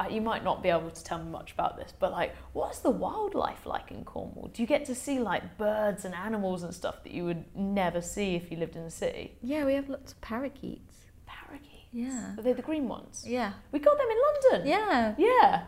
[0.00, 2.80] uh, you might not be able to tell me much about this, but like, what's
[2.80, 4.50] the wildlife like in Cornwall?
[4.52, 8.00] Do you get to see like birds and animals and stuff that you would never
[8.00, 9.38] see if you lived in the city?
[9.42, 10.96] yeah, we have lots of parakeets.
[11.24, 11.86] Parakeets.
[11.92, 12.34] Yeah.
[12.36, 13.24] Are they the green ones?
[13.24, 13.52] Yeah.
[13.70, 14.16] We got them in
[14.52, 14.68] London.
[14.68, 15.14] Yeah.
[15.18, 15.62] Yeah.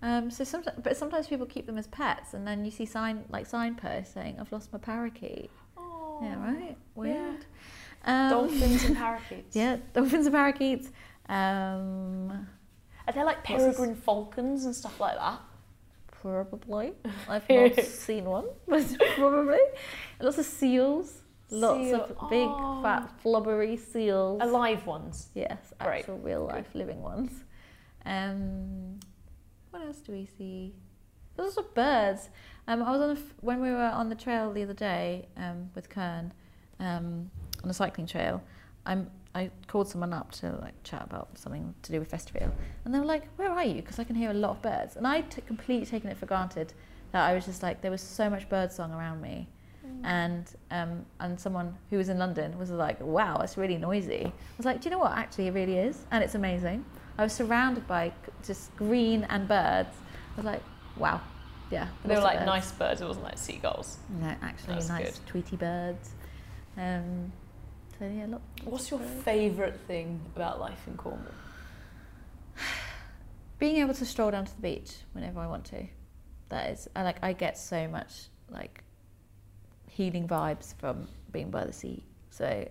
[0.00, 3.24] Um, so sometimes, but sometimes people keep them as pets, and then you see sign
[3.30, 6.20] like signposts saying, "I've lost my parakeet." Oh.
[6.22, 6.68] Yeah, right.
[6.70, 6.74] Yeah.
[6.94, 7.44] Weird.
[8.04, 9.56] Um, Dolphins and parakeets.
[9.56, 10.90] Yeah, dolphins and parakeets.
[11.28, 12.46] Um,
[13.06, 15.40] Are there like peregrine falcons and stuff like that?
[16.20, 16.92] probably.
[17.28, 18.84] I've not seen one, but
[19.16, 19.58] probably.
[20.20, 21.22] Lots of seals.
[21.50, 22.80] Lots Seal- of big, Oh.
[22.82, 24.40] fat, flubbery seals.
[24.42, 25.28] Alive ones.
[25.34, 26.00] Yes, Great.
[26.00, 27.30] actual real life living ones.
[28.04, 28.98] Um,
[29.78, 30.74] what else do we see?
[31.36, 32.30] There's lots of birds.
[32.66, 35.28] Um, I was on a f- when we were on the trail the other day
[35.36, 36.30] um, with Kernow
[36.80, 37.30] um,
[37.62, 38.42] on a cycling trail.
[38.86, 42.50] I'm I called someone up to like chat about something to do with Festifeel,
[42.84, 44.96] and they were like, "Where are you?" Because I can hear a lot of birds,
[44.96, 46.72] and I t- completely taken it for granted
[47.12, 49.46] that I was just like there was so much bird song around me,
[50.02, 54.56] and um, and someone who was in London was like, "Wow, it's really noisy." I
[54.56, 55.12] was like, "Do you know what?
[55.12, 56.84] Actually, it really is, and it's amazing."
[57.18, 58.12] I was surrounded by
[58.46, 59.94] just green and birds.
[60.34, 60.62] I was like,
[60.96, 61.20] "Wow,
[61.70, 62.46] yeah." They were like birds.
[62.46, 63.00] nice birds.
[63.00, 63.98] It wasn't like seagulls.
[64.20, 66.10] No, actually, nice tweety birds.
[66.76, 67.32] Um,
[67.98, 68.42] so yeah, look.
[68.64, 71.26] What's your favourite thing about life in Cornwall?
[73.58, 75.86] being able to stroll down to the beach whenever I want to.
[76.50, 77.18] That is, I like.
[77.22, 78.84] I get so much like
[79.88, 82.04] healing vibes from being by the sea.
[82.30, 82.68] So,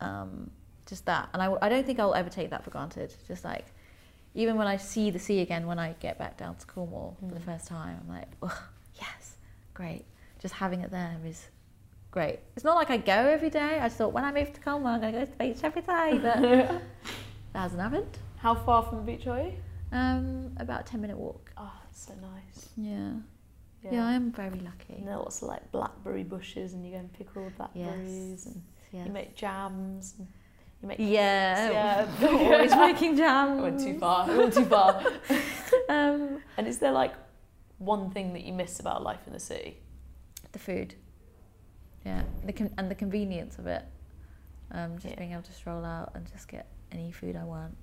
[0.00, 0.50] um,
[0.92, 3.14] just that, and I, I don't think I'll ever take that for granted.
[3.26, 3.64] Just like,
[4.34, 7.34] even when I see the sea again when I get back down to Cornwall for
[7.34, 7.44] the Mm.
[7.46, 8.62] first time, I'm like, oh
[8.96, 9.36] yes,
[9.72, 10.04] great.
[10.38, 11.48] Just having it there is
[12.10, 12.40] great.
[12.56, 13.78] It's not like I go every day.
[13.80, 15.80] I just thought when I move to Cornwall, I'm gonna go to the beach every
[15.80, 16.40] day, but
[17.52, 18.18] that hasn't happened.
[18.36, 19.52] How far from the beach are you?
[19.92, 21.50] Um, about a ten minute walk.
[21.56, 22.68] Oh, that's so nice.
[22.76, 23.12] Yeah.
[23.90, 24.94] Yeah, I am very lucky.
[24.98, 27.50] And there are lots of like blackberry bushes, and you go and pick all the
[27.50, 28.46] blackberries, Yes.
[28.46, 28.62] and
[28.92, 29.06] Yes.
[29.06, 30.14] you make jams.
[30.18, 30.28] And
[30.82, 31.70] you make yeah.
[31.70, 32.28] Yeah.
[32.28, 33.58] Always making jam.
[33.60, 34.28] I went too far.
[34.28, 35.02] I went too far.
[35.88, 37.14] Um, and is there like
[37.78, 39.78] one thing that you miss about life in the city?
[40.52, 40.94] the food.
[42.04, 43.84] Yeah, the con- and the convenience of it.
[44.70, 45.14] Um, just Yeah.
[45.16, 47.74] being able to stroll out and just get any food I want.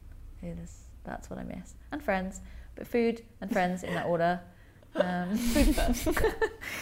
[0.43, 1.73] It is that's what I miss.
[1.91, 2.41] And friends,
[2.75, 4.39] but food and friends in that order.
[4.95, 6.05] Um, Food first.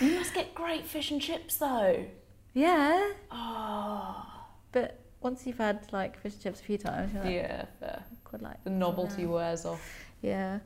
[0.01, 2.05] you must get great fish and chips though.
[2.53, 4.25] yeah, Oh.
[4.71, 8.03] but once you've had like fish and chips a few times, you're like, Yeah, fair.
[8.23, 9.27] quite like The novelty Yeah.
[9.37, 9.83] wears off.
[10.21, 10.59] Yeah,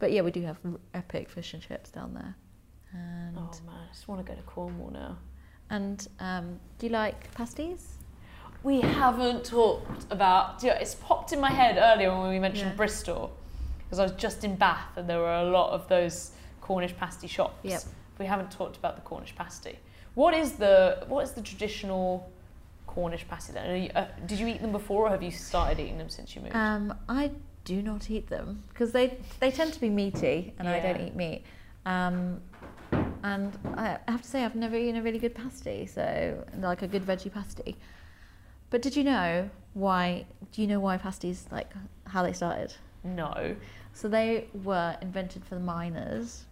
[0.00, 0.58] but yeah, we do have
[0.94, 2.34] epic fish and chips down there.
[2.92, 5.18] And Oh man, I just want to go to Cornwall now.
[5.70, 6.46] and um,
[6.78, 7.82] do you like pasties?
[8.62, 10.62] We haven't talked about.
[10.62, 12.76] you know, it's popped in my head earlier when we mentioned Yeah.
[12.82, 13.22] Bristol,
[13.84, 16.16] because I was just in Bath and there were a lot of those
[16.62, 17.64] Cornish pasty shops.
[17.74, 17.82] Yep.
[18.18, 19.78] We haven't talked about the Cornish pasty.
[20.14, 22.08] What is the what is the traditional
[22.96, 23.70] Cornish pasty then?
[23.70, 26.34] Are you, uh, did you eat them before, or have you started eating them since
[26.34, 26.56] you moved?
[26.56, 27.30] Um, I
[27.66, 31.14] do not eat them because they they tend to be meaty, and I don't eat
[31.14, 31.44] meat.
[31.84, 32.40] Um,
[33.22, 36.88] and I have to say, I've never eaten a really good pasty, so like a
[36.88, 37.76] good veggie pasty.
[38.70, 40.24] But did you know why?
[40.52, 41.70] Do you know why pasties like
[42.06, 42.72] how they started?
[43.04, 43.54] no.
[43.92, 46.44] So they were invented for the miners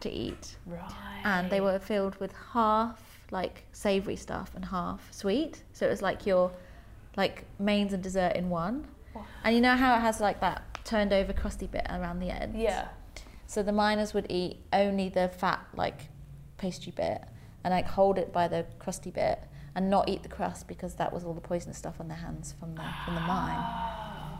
[0.00, 1.22] to eat, Right.
[1.24, 5.62] and they were filled with half like savoury stuff and half sweet.
[5.72, 6.52] So it was like your
[7.16, 8.86] like mains and dessert in one.
[9.44, 12.60] And you know how it has like that turned over crusty bit around the end?
[12.60, 12.88] Yeah.
[13.46, 16.08] So the miners would eat only the fat like
[16.58, 17.22] pastry bit
[17.64, 19.40] and like hold it by the crusty bit
[19.74, 22.54] and not eat the crust because that was all the poisonous stuff on their hands
[22.58, 23.62] from the from the mine.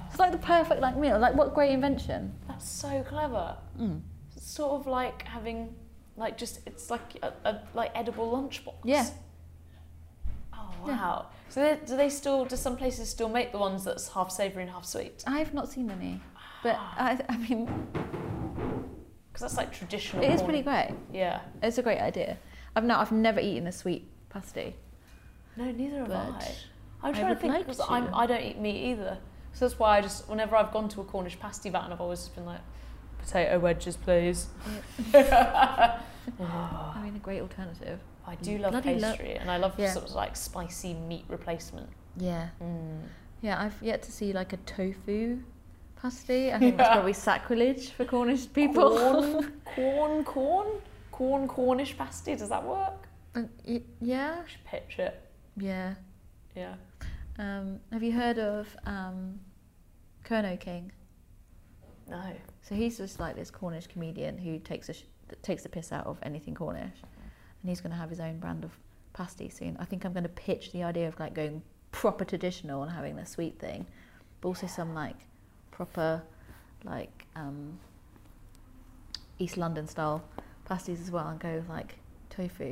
[0.09, 1.18] It's like the perfect like meal.
[1.18, 2.34] Like what great invention.
[2.49, 3.57] That's so clever.
[3.78, 4.01] Mm.
[4.34, 5.74] It's sort of like having,
[6.17, 8.75] like, just it's like a, a like edible lunchbox.
[8.85, 9.07] Yeah.
[10.53, 10.93] Oh Yeah.
[10.97, 11.27] wow.
[11.49, 12.45] So they, do they still?
[12.45, 15.23] Do some places still make the ones that's half savoury and half sweet?
[15.27, 16.21] I've not seen any.
[16.62, 16.95] But ah.
[16.99, 20.25] I, I mean, Because that's like traditional.
[20.25, 20.91] it is pretty great.
[21.12, 21.41] Yeah.
[21.62, 22.39] It's a great idea.
[22.75, 24.75] I've not, I've never eaten a sweet pasty.
[25.57, 26.55] No, neither have I.
[27.03, 27.81] I'm I trying to think like because.
[27.89, 29.19] I'm don't eat meat either.
[29.53, 32.21] So that's why I just whenever I've gone to a Cornish pasty van, I've always
[32.21, 32.61] just been like,
[33.27, 34.47] potato wedges, please.
[35.14, 36.01] I
[37.03, 37.99] mean, a great alternative.
[38.27, 39.93] I do love Bloody lo- pastry and I love Yeah.
[39.93, 41.89] sort of like spicy meat replacement.
[42.16, 42.49] Yeah.
[42.62, 43.03] Mm.
[43.43, 45.39] Yeah, I've yet to see like a tofu
[46.01, 46.53] pasty.
[46.53, 48.97] I think that's probably sacrilege for Cornish people.
[48.97, 50.66] Corn, corn, corn,
[51.12, 52.35] corn, Cornish pasty.
[52.37, 53.07] Does that work?
[53.35, 55.20] Uh, y- yeah, pitch it.
[55.57, 55.95] yeah.
[56.57, 56.74] Yeah.
[57.39, 59.39] Um, have you heard of um,
[60.24, 60.91] Kernow King?
[62.09, 62.33] No.
[62.67, 65.05] So he's just like this Cornish comedian who takes a sh-
[65.43, 66.97] takes the piss out of anything Cornish,
[67.62, 68.73] and he's going to have his own brand of
[69.12, 69.77] pasty soon.
[69.79, 71.62] I think I'm going to pitch the idea of like going
[71.93, 73.87] proper traditional and having the sweet thing,
[74.41, 75.17] but also some like
[75.71, 76.23] proper
[76.85, 77.79] like um,
[79.39, 80.25] East London style
[80.64, 81.95] pasties as well, and go with like
[82.31, 82.64] tofu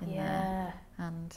[0.00, 0.72] in there Yeah.
[1.06, 1.36] and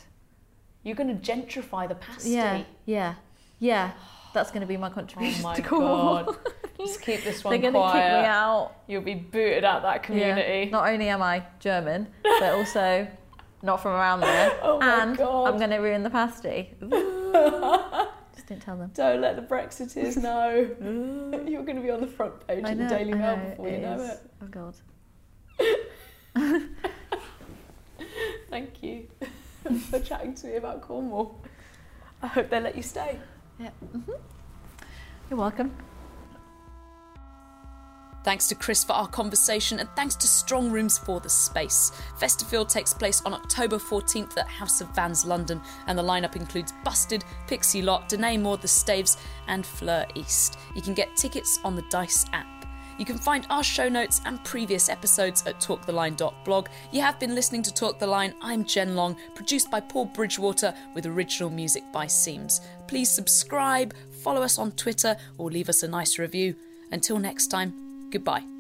[0.84, 2.32] You're going to gentrify the pasty.
[2.32, 3.16] yeah, yeah,
[3.60, 3.92] yeah.
[4.34, 6.24] That's going to be my contribution Oh my to Cornwall.
[6.24, 6.38] god.
[6.86, 7.94] Just keep this one They're going to quiet.
[7.94, 8.72] kick me out.
[8.88, 10.66] You'll be booted out that community.
[10.66, 10.70] Yeah.
[10.72, 13.08] Not only am I German, but also
[13.62, 14.52] not from around there.
[14.64, 15.48] Oh my and God.
[15.48, 16.72] I'm going to ruin the pasty.
[16.82, 18.92] Just didn't tell them.
[18.94, 20.52] Don't let the Brexiteers know.
[21.48, 24.00] You're going to be on the front page of the Daily Mail before you know
[24.00, 24.10] is.
[24.12, 24.20] it.
[24.42, 24.76] Oh God.
[28.50, 29.08] Thank you
[29.90, 31.40] for chatting to me about Cornwall.
[32.22, 33.20] I hope they let you stay.
[33.60, 34.12] Mm-hmm.
[35.30, 35.74] You're welcome.
[38.24, 41.92] Thanks to Kris for our conversation and thanks to Strong Rooms for the space.
[42.20, 46.74] Festifeel takes place on October 14th at House of Vans London and the lineup includes
[46.84, 49.18] Busted, Pixie Lott, Danae Moore, The Staves
[49.48, 50.60] and Fleur East.
[50.76, 52.48] You can get tickets on the Dice app.
[53.00, 56.68] You can find our show notes and previous episodes at talktheline.blog.
[56.92, 58.36] You have been listening to Talk the Line.
[58.44, 62.62] I'm Jen Long, produced by Paul Bridgewater with original music by Seams.
[62.88, 66.56] Please subscribe, follow us on Twitter, or leave us a nice review.
[66.92, 68.51] Until next time, goodbye.